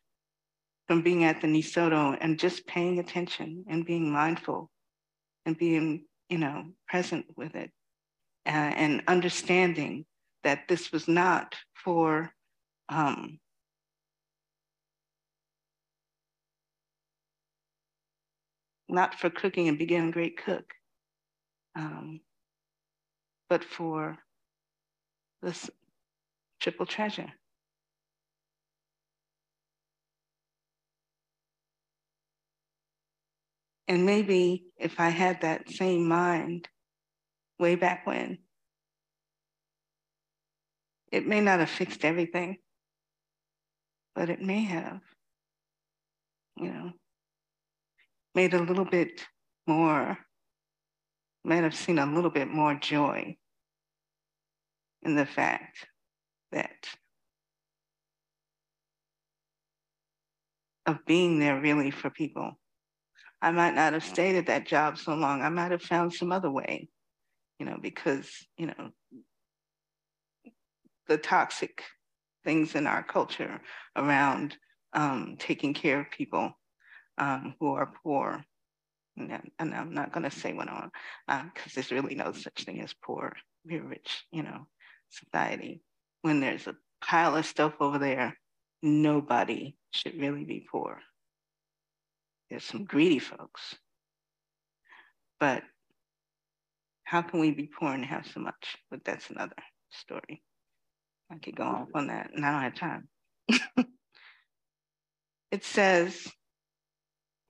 from 0.88 1.02
being 1.02 1.24
at 1.24 1.42
the 1.42 1.46
Nisodo 1.46 2.16
and 2.18 2.38
just 2.38 2.66
paying 2.66 2.98
attention 2.98 3.66
and 3.68 3.84
being 3.84 4.10
mindful 4.10 4.70
and 5.44 5.56
being, 5.56 6.06
you 6.30 6.38
know, 6.38 6.64
present 6.88 7.26
with 7.36 7.54
it 7.54 7.70
uh, 8.46 8.50
and 8.50 9.02
understanding 9.06 10.06
that 10.44 10.66
this 10.66 10.90
was 10.92 11.08
not 11.08 11.54
for 11.74 12.32
um, 12.88 13.38
not 18.88 19.14
for 19.14 19.28
cooking 19.28 19.68
and 19.68 19.76
being 19.76 20.08
a 20.08 20.12
great 20.12 20.42
cook, 20.42 20.72
um, 21.76 22.20
but 23.50 23.62
for 23.62 24.18
this 25.44 25.70
triple 26.60 26.86
treasure. 26.86 27.32
And 33.86 34.06
maybe 34.06 34.64
if 34.78 34.98
I 34.98 35.10
had 35.10 35.42
that 35.42 35.68
same 35.68 36.08
mind 36.08 36.68
way 37.58 37.74
back 37.74 38.06
when, 38.06 38.38
it 41.12 41.26
may 41.26 41.40
not 41.40 41.60
have 41.60 41.70
fixed 41.70 42.04
everything, 42.04 42.56
but 44.14 44.30
it 44.30 44.40
may 44.40 44.64
have, 44.64 45.00
you 46.56 46.72
know 46.72 46.92
made 48.34 48.54
a 48.54 48.58
little 48.58 48.84
bit 48.84 49.22
more, 49.66 50.18
might 51.44 51.62
have 51.62 51.74
seen 51.74 51.98
a 51.98 52.06
little 52.06 52.30
bit 52.30 52.48
more 52.48 52.74
joy 52.74 53.36
in 55.04 55.14
the 55.14 55.26
fact 55.26 55.86
that 56.52 56.88
of 60.86 61.04
being 61.06 61.38
there 61.38 61.60
really 61.60 61.90
for 61.90 62.10
people. 62.10 62.58
I 63.40 63.50
might 63.50 63.74
not 63.74 63.92
have 63.92 64.04
stayed 64.04 64.36
at 64.36 64.46
that 64.46 64.66
job 64.66 64.98
so 64.98 65.14
long. 65.14 65.42
I 65.42 65.48
might 65.48 65.70
have 65.70 65.82
found 65.82 66.12
some 66.12 66.32
other 66.32 66.50
way, 66.50 66.88
you 67.58 67.66
know, 67.66 67.78
because, 67.80 68.30
you 68.56 68.66
know, 68.66 68.90
the 71.08 71.18
toxic 71.18 71.82
things 72.44 72.74
in 72.74 72.86
our 72.86 73.02
culture 73.02 73.60
around 73.96 74.56
um, 74.94 75.36
taking 75.38 75.74
care 75.74 76.00
of 76.00 76.10
people 76.10 76.52
um, 77.18 77.54
who 77.60 77.74
are 77.74 77.92
poor. 78.02 78.44
And, 79.16 79.40
and 79.58 79.74
I'm 79.74 79.92
not 79.92 80.12
going 80.12 80.28
to 80.28 80.30
say 80.30 80.52
what 80.52 80.68
on, 80.68 80.90
because 81.26 81.72
uh, 81.72 81.74
there's 81.74 81.92
really 81.92 82.14
no 82.14 82.32
such 82.32 82.64
thing 82.64 82.80
as 82.80 82.94
poor. 83.02 83.34
We're 83.64 83.84
rich, 83.84 84.24
you 84.32 84.42
know, 84.42 84.66
society. 85.14 85.82
When 86.22 86.40
there's 86.40 86.66
a 86.66 86.76
pile 87.02 87.36
of 87.36 87.46
stuff 87.46 87.74
over 87.80 87.98
there, 87.98 88.36
nobody 88.82 89.76
should 89.90 90.18
really 90.18 90.44
be 90.44 90.66
poor. 90.70 91.00
There's 92.50 92.64
some 92.64 92.84
greedy 92.84 93.18
folks. 93.18 93.74
But 95.40 95.62
how 97.04 97.22
can 97.22 97.40
we 97.40 97.50
be 97.50 97.66
poor 97.78 97.92
and 97.92 98.04
have 98.04 98.26
so 98.26 98.40
much? 98.40 98.76
But 98.90 99.04
that's 99.04 99.30
another 99.30 99.56
story. 99.90 100.42
I 101.30 101.36
could 101.38 101.56
go 101.56 101.64
off 101.64 101.88
on 101.94 102.08
that, 102.08 102.30
and 102.34 102.44
I 102.44 102.52
don't 102.52 102.62
have 102.62 102.74
time. 102.74 103.08
it 105.50 105.64
says, 105.64 106.26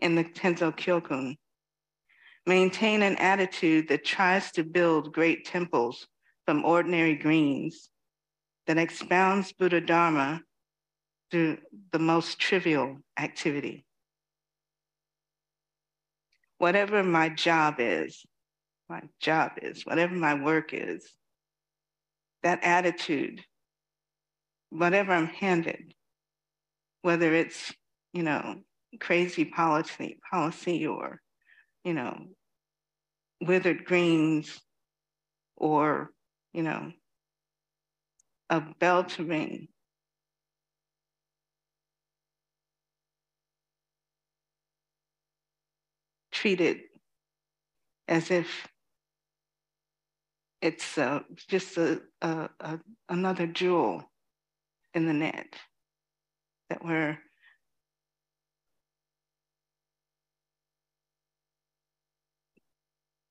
in 0.00 0.14
the 0.14 0.24
Tenzo 0.24 0.70
Kyokun. 0.70 1.36
Maintain 2.46 3.02
an 3.02 3.16
attitude 3.16 3.88
that 3.88 4.04
tries 4.04 4.50
to 4.52 4.64
build 4.64 5.14
great 5.14 5.46
temples 5.46 6.06
from 6.46 6.64
ordinary 6.64 7.14
greens, 7.14 7.88
that 8.66 8.78
expounds 8.78 9.52
Buddha 9.52 9.80
Dharma 9.80 10.42
through 11.30 11.58
the 11.92 11.98
most 11.98 12.38
trivial 12.38 12.98
activity. 13.18 13.84
Whatever 16.58 17.02
my 17.02 17.28
job 17.28 17.76
is, 17.78 18.24
my 18.88 19.02
job 19.20 19.52
is, 19.60 19.84
whatever 19.84 20.14
my 20.14 20.34
work 20.34 20.72
is, 20.72 21.06
that 22.42 22.60
attitude, 22.62 23.42
whatever 24.70 25.12
I'm 25.12 25.26
handed, 25.26 25.94
whether 27.02 27.34
it's, 27.34 27.72
you 28.12 28.22
know, 28.22 28.60
crazy 29.00 29.44
policy, 29.44 30.18
policy 30.30 30.86
or, 30.86 31.20
you 31.84 31.94
know, 31.94 32.16
withered 33.40 33.84
greens 33.84 34.60
or, 35.56 36.10
you 36.54 36.62
know, 36.62 36.92
a 38.48 38.60
bell 38.60 39.04
to 39.04 39.24
ring. 39.24 39.68
Treated 46.32 46.80
as 48.08 48.30
if 48.30 48.68
it's 50.62 50.96
uh, 50.98 51.20
just 51.48 51.76
a, 51.76 52.00
a, 52.22 52.48
a, 52.60 52.80
another 53.08 53.46
jewel 53.46 54.10
in 54.94 55.06
the 55.06 55.12
net 55.12 55.54
that 56.70 56.84
we're 56.84 57.18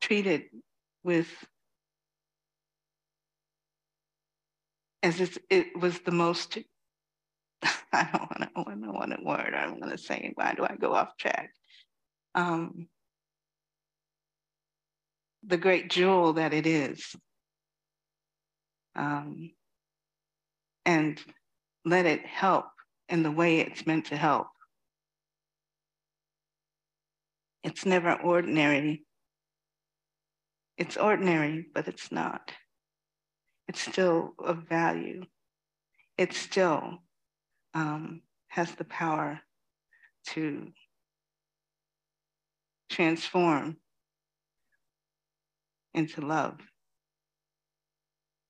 treated 0.02 0.44
with 1.04 1.28
as 5.04 5.20
if 5.20 5.38
it 5.50 5.78
was 5.80 6.00
the 6.00 6.12
most 6.12 6.58
I 7.94 8.10
don't 8.12 8.56
want 8.56 8.70
to 8.70 8.76
know 8.76 8.92
what 8.92 9.24
word 9.24 9.54
I'm 9.56 9.80
going 9.80 9.92
to 9.92 9.98
say. 9.98 10.32
Why 10.36 10.54
do 10.54 10.64
I 10.64 10.76
go 10.76 10.94
off 10.94 11.16
track? 11.18 11.52
Um, 12.36 12.88
the 15.46 15.58
great 15.58 15.90
jewel 15.90 16.34
that 16.34 16.54
it 16.54 16.66
is. 16.66 17.16
Um, 18.96 19.52
and 20.86 21.20
let 21.86 22.06
it 22.06 22.26
help 22.26 22.66
in 23.10 23.24
the 23.24 23.32
way 23.32 23.60
it's 23.60 23.86
meant 23.86 24.06
to 24.08 24.18
help. 24.18 24.48
It's 27.64 27.86
never 27.86 28.14
ordinary. 28.14 29.06
It's 30.78 30.98
ordinary, 30.98 31.66
but 31.74 31.88
it's 31.88 32.12
not. 32.12 32.52
It's 33.68 33.82
still 33.82 34.34
of 34.40 34.68
value. 34.68 35.24
It 36.18 36.34
still 36.34 37.00
um, 37.74 38.22
has 38.50 38.72
the 38.76 38.84
power 38.84 39.40
to 40.28 40.68
transform 42.90 43.78
into 45.94 46.22
love 46.22 46.60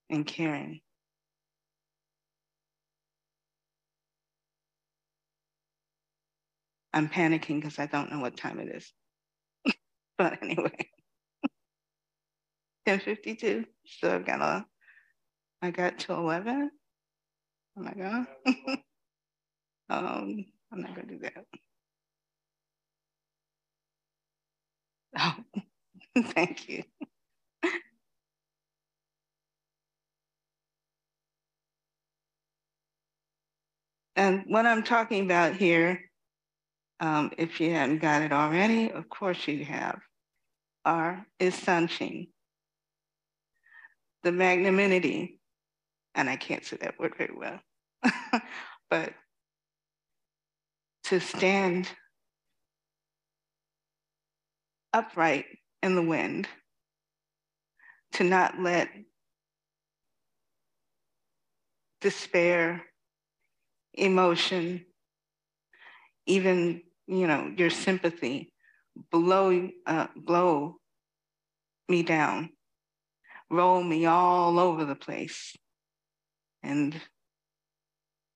and 0.10 0.26
caring. 0.26 0.82
I'm 6.94 7.10
panicking 7.10 7.60
because 7.60 7.80
I 7.80 7.88
don't 7.88 8.12
know 8.12 8.20
what 8.20 8.38
time 8.38 8.60
it 8.60 8.76
is. 8.76 8.94
but 10.18 10.42
anyway, 10.44 10.90
1052. 12.86 13.66
So 13.86 14.14
I've 14.14 14.26
got 14.26 14.42
a, 14.42 14.66
I 15.64 15.72
got 15.72 15.98
to 16.00 16.14
11. 16.14 16.72
Oh 17.78 17.82
my 17.82 17.94
God. 17.94 18.28
um, 19.90 20.46
I'm 20.74 20.82
not 20.82 20.94
going 20.94 21.08
to 21.08 21.14
do 21.14 21.20
that. 21.20 21.46
Oh, 25.18 25.36
thank 26.34 26.68
you. 26.68 26.84
And 34.18 34.44
what 34.48 34.66
I'm 34.66 34.84
talking 34.84 35.24
about 35.24 35.56
here, 35.56 36.02
um, 37.00 37.32
if 37.38 37.62
you 37.62 37.72
hadn't 37.72 38.00
got 38.00 38.22
it 38.22 38.34
already, 38.34 38.92
of 38.92 39.08
course 39.08 39.48
you 39.48 39.64
have, 39.64 40.00
are 40.84 41.26
is 41.40 41.56
Sanshin. 41.56 42.28
The 44.24 44.34
magnanimity, 44.34 45.40
and 46.16 46.30
I 46.30 46.36
can't 46.36 46.64
say 46.64 46.78
that 46.78 47.00
word 47.00 47.16
very 47.18 47.34
well, 47.36 47.60
but 48.90 49.14
to 51.06 51.20
stand 51.20 51.90
upright 54.94 55.46
in 55.82 55.96
the 55.96 56.02
wind, 56.02 56.48
to 58.14 58.24
not 58.24 58.60
let 58.60 58.90
despair 62.02 62.84
emotion, 63.94 64.86
even 66.26 66.82
you 67.08 67.28
know 67.28 67.52
your 67.58 67.70
sympathy, 67.70 68.54
blow 69.12 69.70
uh, 69.86 70.08
blow 70.16 70.76
me 71.90 72.04
down, 72.04 72.50
roll 73.50 73.84
me 73.84 74.06
all 74.06 74.60
over 74.60 74.86
the 74.86 74.96
place, 74.96 75.56
and 76.64 77.00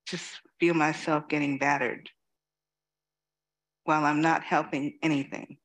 just 0.06 0.40
feel 0.60 0.74
myself 0.74 1.28
getting 1.28 1.58
battered 1.58 2.08
while 3.84 4.04
I'm 4.04 4.20
not 4.20 4.42
helping 4.42 4.98
anything 5.02 5.56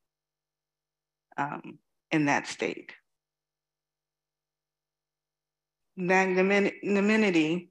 um, 1.36 1.78
in 2.10 2.26
that 2.26 2.46
state. 2.46 2.92
Magnanimity, 5.96 7.70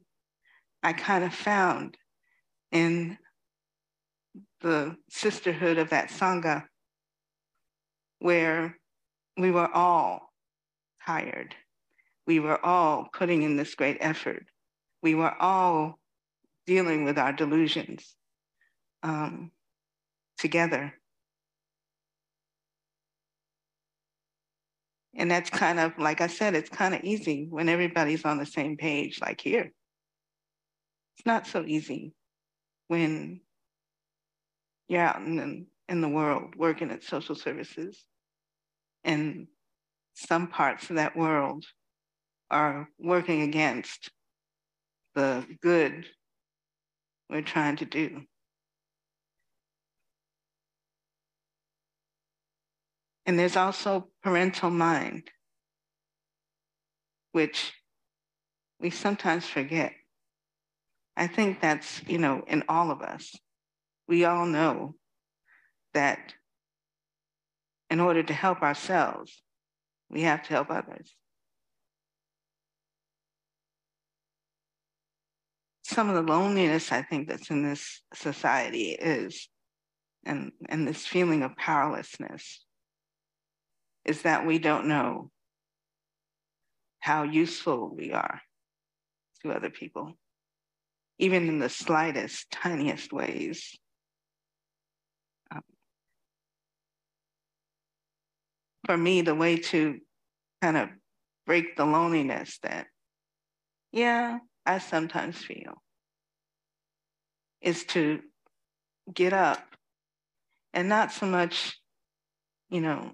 I 0.81 0.93
kind 0.93 1.23
of 1.23 1.33
found 1.33 1.97
in 2.71 3.17
the 4.61 4.95
sisterhood 5.09 5.77
of 5.77 5.89
that 5.89 6.09
Sangha, 6.09 6.63
where 8.19 8.77
we 9.37 9.51
were 9.51 9.69
all 9.73 10.29
tired. 11.05 11.55
We 12.25 12.39
were 12.39 12.63
all 12.65 13.09
putting 13.11 13.43
in 13.43 13.57
this 13.57 13.75
great 13.75 13.97
effort. 13.99 14.45
We 15.03 15.13
were 15.13 15.35
all 15.39 15.99
dealing 16.65 17.03
with 17.03 17.19
our 17.19 17.33
delusions 17.33 18.15
um, 19.03 19.51
together. 20.37 20.93
And 25.15 25.29
that's 25.29 25.49
kind 25.49 25.79
of, 25.79 25.99
like 25.99 26.21
I 26.21 26.27
said, 26.27 26.55
it's 26.55 26.69
kind 26.69 26.95
of 26.95 27.03
easy 27.03 27.47
when 27.49 27.69
everybody's 27.69 28.25
on 28.25 28.39
the 28.39 28.45
same 28.45 28.77
page, 28.77 29.19
like 29.21 29.41
here. 29.41 29.71
It's 31.15 31.25
not 31.25 31.45
so 31.45 31.63
easy 31.63 32.13
when 32.87 33.41
you're 34.87 35.01
out 35.01 35.17
in 35.17 35.67
in 35.89 36.01
the 36.01 36.09
world 36.09 36.55
working 36.55 36.91
at 36.91 37.03
social 37.03 37.35
services 37.35 38.03
and 39.03 39.47
some 40.13 40.47
parts 40.47 40.89
of 40.89 40.95
that 40.95 41.15
world 41.15 41.65
are 42.49 42.87
working 42.97 43.41
against 43.41 44.09
the 45.15 45.45
good 45.61 46.05
we're 47.29 47.41
trying 47.41 47.77
to 47.77 47.85
do. 47.85 48.21
And 53.25 53.39
there's 53.39 53.55
also 53.55 54.09
parental 54.21 54.69
mind, 54.69 55.29
which 57.31 57.73
we 58.79 58.89
sometimes 58.89 59.45
forget. 59.45 59.93
I 61.15 61.27
think 61.27 61.61
that's, 61.61 62.01
you 62.07 62.17
know, 62.17 62.43
in 62.47 62.63
all 62.67 62.91
of 62.91 63.01
us. 63.01 63.35
We 64.07 64.25
all 64.25 64.45
know 64.45 64.95
that 65.93 66.33
in 67.89 67.99
order 67.99 68.23
to 68.23 68.33
help 68.33 68.61
ourselves, 68.61 69.41
we 70.09 70.23
have 70.23 70.43
to 70.43 70.49
help 70.49 70.69
others. 70.69 71.15
Some 75.93 76.09
of 76.09 76.15
the 76.15 76.31
loneliness 76.31 76.91
I 76.91 77.03
think 77.03 77.27
that's 77.27 77.49
in 77.49 77.63
this 77.63 78.01
society 78.13 78.91
is, 78.91 79.47
and, 80.25 80.51
and 80.67 80.87
this 80.87 81.05
feeling 81.05 81.43
of 81.43 81.55
powerlessness, 81.55 82.65
is 84.05 84.23
that 84.23 84.45
we 84.45 84.59
don't 84.59 84.87
know 84.87 85.29
how 86.99 87.23
useful 87.23 87.93
we 87.95 88.11
are 88.11 88.41
to 89.43 89.51
other 89.51 89.69
people 89.69 90.13
even 91.19 91.47
in 91.47 91.59
the 91.59 91.69
slightest, 91.69 92.49
tiniest 92.51 93.13
ways. 93.13 93.77
Um, 95.51 95.61
for 98.85 98.97
me, 98.97 99.21
the 99.21 99.35
way 99.35 99.57
to 99.57 99.99
kind 100.61 100.77
of 100.77 100.89
break 101.45 101.75
the 101.75 101.85
loneliness 101.85 102.59
that, 102.63 102.87
yeah, 103.91 104.39
I 104.65 104.79
sometimes 104.79 105.37
feel 105.37 105.82
is 107.63 107.85
to 107.85 108.19
get 109.11 109.33
up 109.33 109.65
and 110.73 110.89
not 110.89 111.11
so 111.11 111.25
much, 111.25 111.79
you 112.69 112.81
know, 112.81 113.11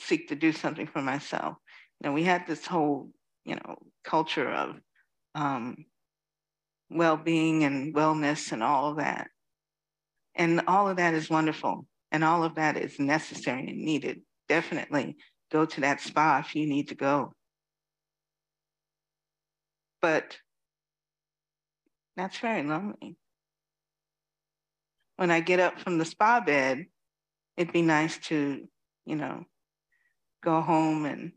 seek 0.00 0.28
to 0.28 0.34
do 0.34 0.52
something 0.52 0.86
for 0.86 1.02
myself. 1.02 1.56
Know, 2.02 2.12
we 2.12 2.24
had 2.24 2.46
this 2.46 2.66
whole, 2.66 3.10
you 3.44 3.54
know, 3.54 3.76
culture 4.04 4.48
of 4.48 4.76
um, 5.34 5.84
well-being 6.90 7.64
and 7.64 7.94
wellness 7.94 8.52
and 8.52 8.62
all 8.62 8.90
of 8.90 8.96
that. 8.98 9.28
And 10.34 10.62
all 10.66 10.88
of 10.88 10.98
that 10.98 11.14
is 11.14 11.30
wonderful. 11.30 11.86
And 12.12 12.22
all 12.22 12.44
of 12.44 12.56
that 12.56 12.76
is 12.76 12.98
necessary 12.98 13.66
and 13.68 13.78
needed. 13.78 14.20
Definitely 14.48 15.16
go 15.50 15.64
to 15.64 15.80
that 15.80 16.00
spa 16.00 16.42
if 16.46 16.54
you 16.54 16.66
need 16.66 16.88
to 16.88 16.94
go. 16.94 17.32
But 20.00 20.36
that's 22.16 22.38
very 22.38 22.62
lonely. 22.62 23.16
When 25.16 25.30
I 25.30 25.40
get 25.40 25.60
up 25.60 25.80
from 25.80 25.98
the 25.98 26.04
spa 26.04 26.40
bed, 26.40 26.86
it'd 27.56 27.72
be 27.72 27.82
nice 27.82 28.18
to, 28.28 28.66
you 29.04 29.16
know, 29.16 29.44
go 30.42 30.60
home 30.60 31.06
and 31.06 31.32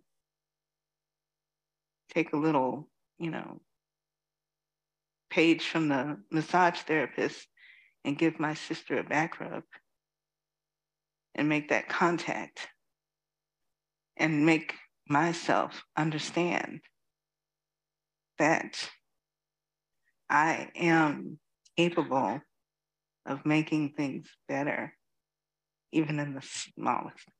take 2.13 2.33
a 2.33 2.37
little, 2.37 2.89
you 3.17 3.31
know, 3.31 3.61
page 5.29 5.63
from 5.67 5.89
the 5.89 6.17
massage 6.31 6.79
therapist 6.79 7.47
and 8.03 8.17
give 8.17 8.39
my 8.39 8.53
sister 8.53 8.99
a 8.99 9.03
back 9.03 9.39
rub 9.39 9.63
and 11.35 11.47
make 11.47 11.69
that 11.69 11.87
contact 11.87 12.67
and 14.17 14.45
make 14.45 14.75
myself 15.07 15.83
understand 15.95 16.81
that 18.37 18.89
I 20.29 20.69
am 20.75 21.39
capable 21.77 22.41
of 23.25 23.45
making 23.45 23.93
things 23.93 24.27
better, 24.47 24.93
even 25.91 26.19
in 26.19 26.33
the 26.33 26.41
smallest 26.41 27.27
way. 27.27 27.33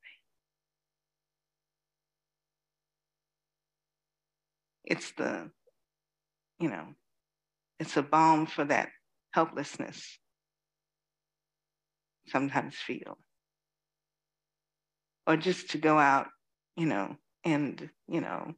It's 4.85 5.11
the, 5.11 5.51
you 6.59 6.69
know, 6.69 6.95
it's 7.79 7.97
a 7.97 8.01
balm 8.03 8.45
for 8.45 8.65
that 8.65 8.89
helplessness 9.33 10.19
sometimes 12.27 12.75
feel. 12.75 13.17
Or 15.27 15.37
just 15.37 15.69
to 15.71 15.77
go 15.77 15.97
out, 15.99 16.27
you 16.75 16.85
know, 16.87 17.15
and, 17.43 17.89
you 18.07 18.21
know, 18.21 18.53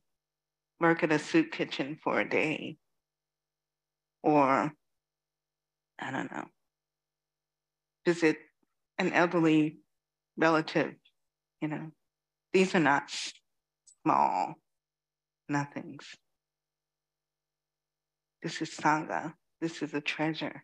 work 0.80 1.04
at 1.04 1.12
a 1.12 1.20
soup 1.20 1.52
kitchen 1.52 1.98
for 2.04 2.20
a 2.20 2.28
day. 2.30 2.78
Or, 4.24 4.72
I 6.00 6.12
don't 6.12 6.32
know, 6.32 6.46
visit 8.06 8.38
an 8.98 9.14
elderly 9.14 9.78
relative, 10.38 10.94
you 11.62 11.68
know. 11.68 11.92
These 12.54 12.76
are 12.76 12.80
not 12.80 13.10
small 14.04 14.56
nothings. 15.48 16.06
This 18.44 18.62
is 18.62 18.70
Sangha. 18.72 19.34
This 19.60 19.82
is 19.82 19.94
a 19.94 20.02
treasure. 20.02 20.64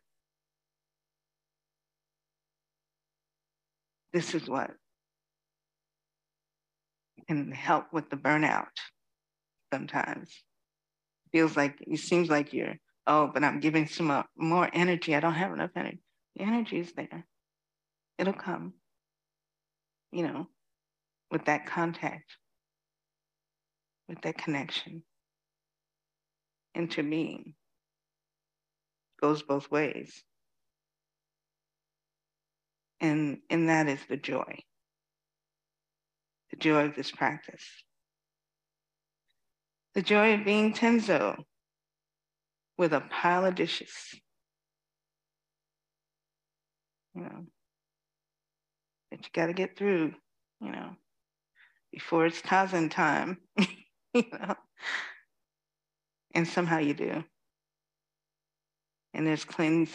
This 4.14 4.34
is 4.34 4.50
what 4.50 4.72
can 7.28 7.52
help 7.52 7.92
with 7.92 8.10
the 8.10 8.16
burnout 8.16 8.68
sometimes. 9.72 10.32
Feels 11.32 11.58
like 11.58 11.76
it 11.82 12.00
seems 12.00 12.30
like 12.30 12.54
you're, 12.54 12.76
oh, 13.08 13.32
but 13.34 13.44
I'm 13.44 13.60
giving 13.60 13.88
some 13.88 14.12
uh, 14.12 14.24
more 14.38 14.70
energy. 14.74 15.16
I 15.16 15.20
don't 15.20 15.34
have 15.34 15.54
enough 15.54 15.72
energy. 15.76 16.02
The 16.36 16.44
energy 16.44 16.80
is 16.80 16.92
there. 16.94 17.26
It'll 18.20 18.34
come, 18.34 18.74
you 20.12 20.28
know, 20.28 20.48
with 21.32 21.46
that 21.46 21.66
contact, 21.66 22.38
with 24.08 24.22
that 24.22 24.38
connection 24.38 25.04
into 26.76 27.02
being 27.02 27.56
goes 29.20 29.42
both 29.42 29.72
ways. 29.72 30.24
And, 33.00 33.40
and 33.50 33.70
that 33.70 33.88
is 33.88 34.00
the 34.10 34.18
joy, 34.18 34.60
the 36.52 36.58
joy 36.58 36.86
of 36.86 36.96
this 36.96 37.12
practice. 37.12 37.64
The 39.94 40.02
joy 40.02 40.36
of 40.36 40.46
being 40.46 40.74
Tenzo 40.74 41.44
with 42.78 42.94
a 42.94 43.02
pile 43.02 43.46
of 43.46 43.56
dishes. 43.56 43.92
You 47.16 47.24
know, 47.24 47.46
that 49.12 49.22
you 49.24 49.30
got 49.34 49.48
to 49.48 49.54
get 49.54 49.76
through, 49.76 50.14
you 50.62 50.72
know, 50.72 50.92
before 51.92 52.28
it's 52.28 52.42
Tazen 52.42 52.92
time, 52.92 53.40
you 54.14 54.24
know, 54.32 54.56
and 56.36 56.48
somehow 56.48 56.78
you 56.78 56.94
do 56.94 57.24
and 59.18 59.26
there's 59.26 59.44
clean, 59.46 59.88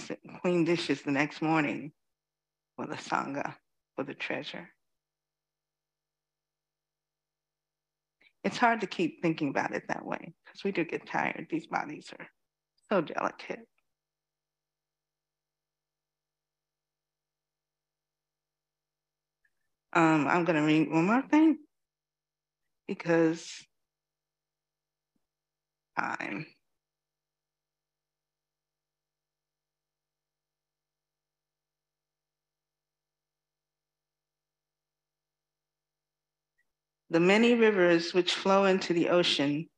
clean 0.43 0.65
dishes 0.65 1.03
the 1.03 1.13
next 1.13 1.41
morning 1.41 1.93
for 2.77 2.87
the 2.87 2.97
Sangha, 2.97 3.55
for 3.95 4.03
the 4.03 4.15
treasure. 4.15 4.69
It's 8.43 8.59
hard 8.59 8.81
to 8.81 8.89
keep 8.89 9.23
thinking 9.23 9.51
about 9.51 9.73
it 9.73 9.85
that 9.87 10.05
way 10.05 10.35
because 10.45 10.65
we 10.65 10.73
do 10.73 10.85
get 10.85 11.07
tired. 11.07 11.47
These 11.49 11.69
bodies 11.69 12.13
are 12.19 12.27
so 12.93 13.01
delicate. 13.01 13.67
Um, 19.95 20.29
I'm 20.29 20.45
going 20.45 20.57
to 20.57 20.67
read 20.67 20.91
one 20.91 21.07
more 21.07 21.23
thing 21.23 21.57
because 22.87 23.51
time. 25.99 26.45
The 37.09 37.21
many 37.21 37.55
rivers 37.55 38.13
which 38.13 38.35
flow 38.35 38.67
into 38.67 38.93
the 38.93 39.09
ocean 39.09 39.71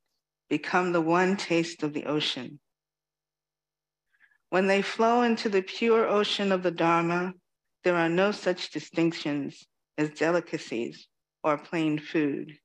become 0.50 0.90
the 0.90 1.00
one 1.00 1.36
taste 1.36 1.84
of 1.84 1.92
the 1.92 2.06
ocean. 2.06 2.58
When 4.54 4.68
they 4.68 4.82
flow 4.82 5.22
into 5.22 5.48
the 5.48 5.62
pure 5.62 6.06
ocean 6.06 6.52
of 6.52 6.62
the 6.62 6.70
Dharma, 6.70 7.34
there 7.82 7.96
are 7.96 8.08
no 8.08 8.30
such 8.30 8.70
distinctions 8.70 9.66
as 9.98 10.10
delicacies 10.10 11.08
or 11.42 11.58
plain 11.58 11.98
food. 11.98 12.56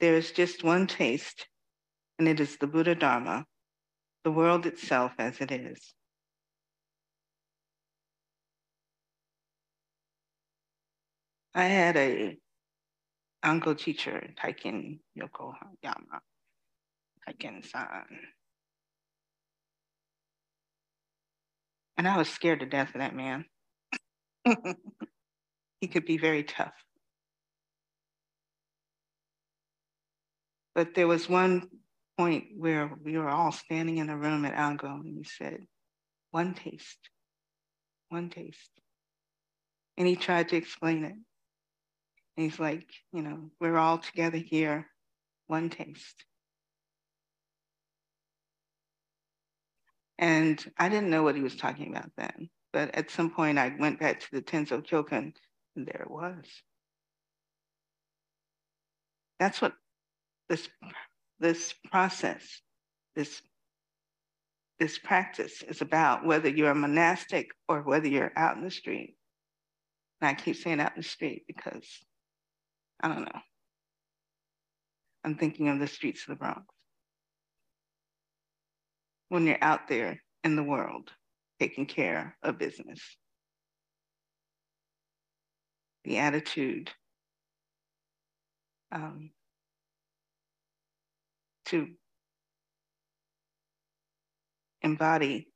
There 0.00 0.14
is 0.14 0.32
just 0.32 0.64
one 0.64 0.86
taste, 0.86 1.46
and 2.18 2.26
it 2.26 2.40
is 2.40 2.56
the 2.56 2.66
Buddha 2.66 2.94
Dharma, 2.94 3.44
the 4.24 4.30
world 4.30 4.64
itself 4.64 5.12
as 5.18 5.38
it 5.42 5.50
is. 5.50 5.92
I 11.54 11.64
had 11.64 11.98
a 11.98 12.38
uncle 13.42 13.74
teacher, 13.74 14.30
Taiken 14.42 15.00
Yokoyama, 15.14 16.20
Taiken-san. 17.28 18.20
And 21.96 22.06
I 22.06 22.16
was 22.16 22.28
scared 22.28 22.60
to 22.60 22.66
death 22.66 22.94
of 22.94 23.00
that 23.00 23.14
man. 23.14 23.46
he 25.80 25.88
could 25.88 26.04
be 26.04 26.18
very 26.18 26.44
tough. 26.44 26.74
But 30.74 30.94
there 30.94 31.06
was 31.06 31.28
one 31.28 31.68
point 32.18 32.48
where 32.56 32.90
we 33.02 33.16
were 33.16 33.30
all 33.30 33.52
standing 33.52 33.96
in 33.98 34.10
a 34.10 34.16
room 34.16 34.44
at 34.44 34.54
Algo 34.54 35.00
and 35.00 35.16
he 35.16 35.24
said, 35.24 35.66
one 36.30 36.54
taste, 36.54 37.10
one 38.10 38.28
taste. 38.28 38.70
And 39.96 40.06
he 40.06 40.16
tried 40.16 40.50
to 40.50 40.56
explain 40.56 41.04
it. 41.04 41.14
He's 42.36 42.58
like, 42.58 42.86
you 43.12 43.22
know, 43.22 43.50
we're 43.58 43.78
all 43.78 43.96
together 43.96 44.36
here, 44.36 44.86
one 45.46 45.70
taste. 45.70 46.26
And 50.18 50.64
I 50.78 50.88
didn't 50.88 51.10
know 51.10 51.22
what 51.22 51.36
he 51.36 51.42
was 51.42 51.56
talking 51.56 51.94
about 51.94 52.10
then, 52.16 52.48
but 52.72 52.94
at 52.94 53.10
some 53.10 53.30
point 53.30 53.58
I 53.58 53.74
went 53.78 54.00
back 54.00 54.20
to 54.20 54.26
the 54.32 54.42
Tenzo 54.42 54.84
Kyokun 54.86 55.32
and 55.76 55.86
there 55.86 56.02
it 56.02 56.10
was. 56.10 56.44
That's 59.38 59.60
what 59.60 59.74
this, 60.48 60.68
this 61.38 61.74
process, 61.90 62.62
this, 63.14 63.42
this 64.78 64.98
practice 64.98 65.62
is 65.62 65.82
about, 65.82 66.24
whether 66.24 66.48
you're 66.48 66.70
a 66.70 66.74
monastic 66.74 67.50
or 67.68 67.82
whether 67.82 68.08
you're 68.08 68.32
out 68.36 68.56
in 68.56 68.64
the 68.64 68.70
street. 68.70 69.16
And 70.20 70.30
I 70.30 70.34
keep 70.34 70.56
saying 70.56 70.80
out 70.80 70.96
in 70.96 71.02
the 71.02 71.08
street 71.08 71.44
because 71.46 71.86
I 73.00 73.08
don't 73.08 73.24
know. 73.24 73.40
I'm 75.24 75.34
thinking 75.36 75.68
of 75.68 75.78
the 75.78 75.86
streets 75.88 76.22
of 76.22 76.28
the 76.28 76.36
Bronx. 76.36 76.64
When 79.28 79.46
you're 79.46 79.62
out 79.62 79.88
there 79.88 80.22
in 80.44 80.56
the 80.56 80.62
world 80.62 81.10
taking 81.58 81.86
care 81.86 82.36
of 82.42 82.58
business, 82.58 83.00
the 86.04 86.18
attitude 86.18 86.90
um, 88.92 89.30
to 91.66 91.88
embody 94.82 95.48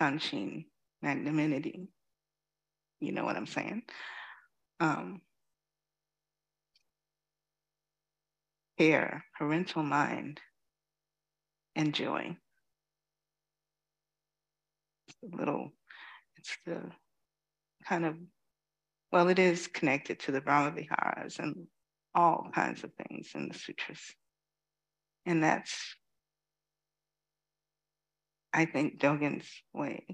Sanshin, 0.00 0.66
magnanimity. 1.02 1.88
You 3.00 3.12
know 3.12 3.24
what 3.24 3.36
I'm 3.36 3.46
saying? 3.46 3.82
Um, 4.80 5.20
care, 8.78 9.24
parental 9.38 9.82
mind, 9.82 10.40
and 11.76 11.94
joy. 11.94 12.36
Little, 15.32 15.72
it's 16.36 16.56
the 16.66 16.82
kind 17.86 18.04
of, 18.04 18.16
well, 19.12 19.28
it 19.28 19.38
is 19.38 19.66
connected 19.66 20.20
to 20.20 20.32
the 20.32 20.40
Brahma 20.40 20.72
Viharas 20.72 21.38
and 21.38 21.66
all 22.14 22.48
kinds 22.54 22.84
of 22.84 22.90
things 22.94 23.30
in 23.34 23.48
the 23.48 23.54
sutras. 23.54 24.00
And 25.26 25.42
that's, 25.42 25.96
I 28.52 28.66
think, 28.66 28.98
Dogen's 29.00 29.48
way 29.72 30.06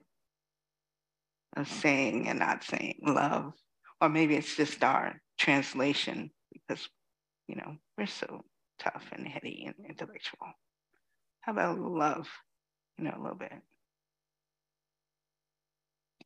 of 1.57 1.69
saying 1.69 2.29
and 2.29 2.39
not 2.39 2.63
saying 2.63 3.01
love. 3.05 3.53
Or 4.01 4.09
maybe 4.09 4.37
it's 4.37 4.57
just 4.57 4.83
our 4.85 5.21
translation 5.39 6.31
because, 6.53 6.89
you 7.49 7.57
know, 7.57 7.77
we're 7.99 8.07
so 8.07 8.45
tough 8.79 9.05
and 9.13 9.27
heady 9.27 9.65
and 9.67 9.75
intellectual. 9.89 10.47
How 11.41 11.53
about 11.53 11.79
love, 11.79 12.29
you 12.97 13.05
know, 13.05 13.15
a 13.17 13.21
little 13.21 13.39
bit? 13.39 13.53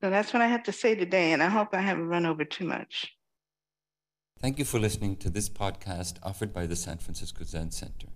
So 0.04 0.10
that's 0.10 0.34
what 0.34 0.42
I 0.42 0.48
have 0.48 0.64
to 0.64 0.72
say 0.72 0.94
today, 0.94 1.32
and 1.32 1.42
I 1.42 1.48
hope 1.48 1.72
I 1.72 1.80
haven't 1.80 2.08
run 2.08 2.26
over 2.26 2.44
too 2.44 2.66
much. 2.66 3.16
Thank 4.38 4.58
you 4.58 4.66
for 4.66 4.78
listening 4.78 5.16
to 5.16 5.30
this 5.30 5.48
podcast 5.48 6.16
offered 6.22 6.52
by 6.52 6.66
the 6.66 6.76
San 6.76 6.98
Francisco 6.98 7.42
Zen 7.42 7.70
Center. 7.70 8.08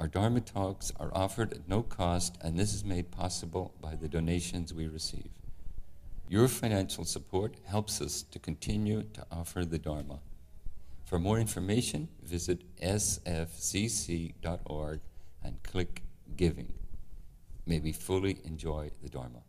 Our 0.00 0.08
Dharma 0.08 0.40
talks 0.40 0.90
are 0.98 1.10
offered 1.14 1.52
at 1.52 1.68
no 1.68 1.82
cost, 1.82 2.38
and 2.40 2.58
this 2.58 2.72
is 2.72 2.82
made 2.82 3.10
possible 3.10 3.74
by 3.82 3.94
the 3.94 4.08
donations 4.08 4.72
we 4.72 4.88
receive. 4.88 5.28
Your 6.30 6.48
financial 6.48 7.04
support 7.04 7.56
helps 7.66 8.00
us 8.00 8.22
to 8.22 8.38
continue 8.38 9.02
to 9.12 9.26
offer 9.30 9.66
the 9.66 9.78
Dharma. 9.78 10.20
For 11.04 11.18
more 11.18 11.38
information, 11.38 12.08
visit 12.22 12.64
sfzc.org 12.80 13.50
and 15.42 15.62
click 15.62 16.04
Giving. 16.38 16.72
May 17.66 17.80
we 17.80 17.92
fully 17.92 18.38
enjoy 18.44 18.92
the 19.02 19.10
Dharma. 19.10 19.42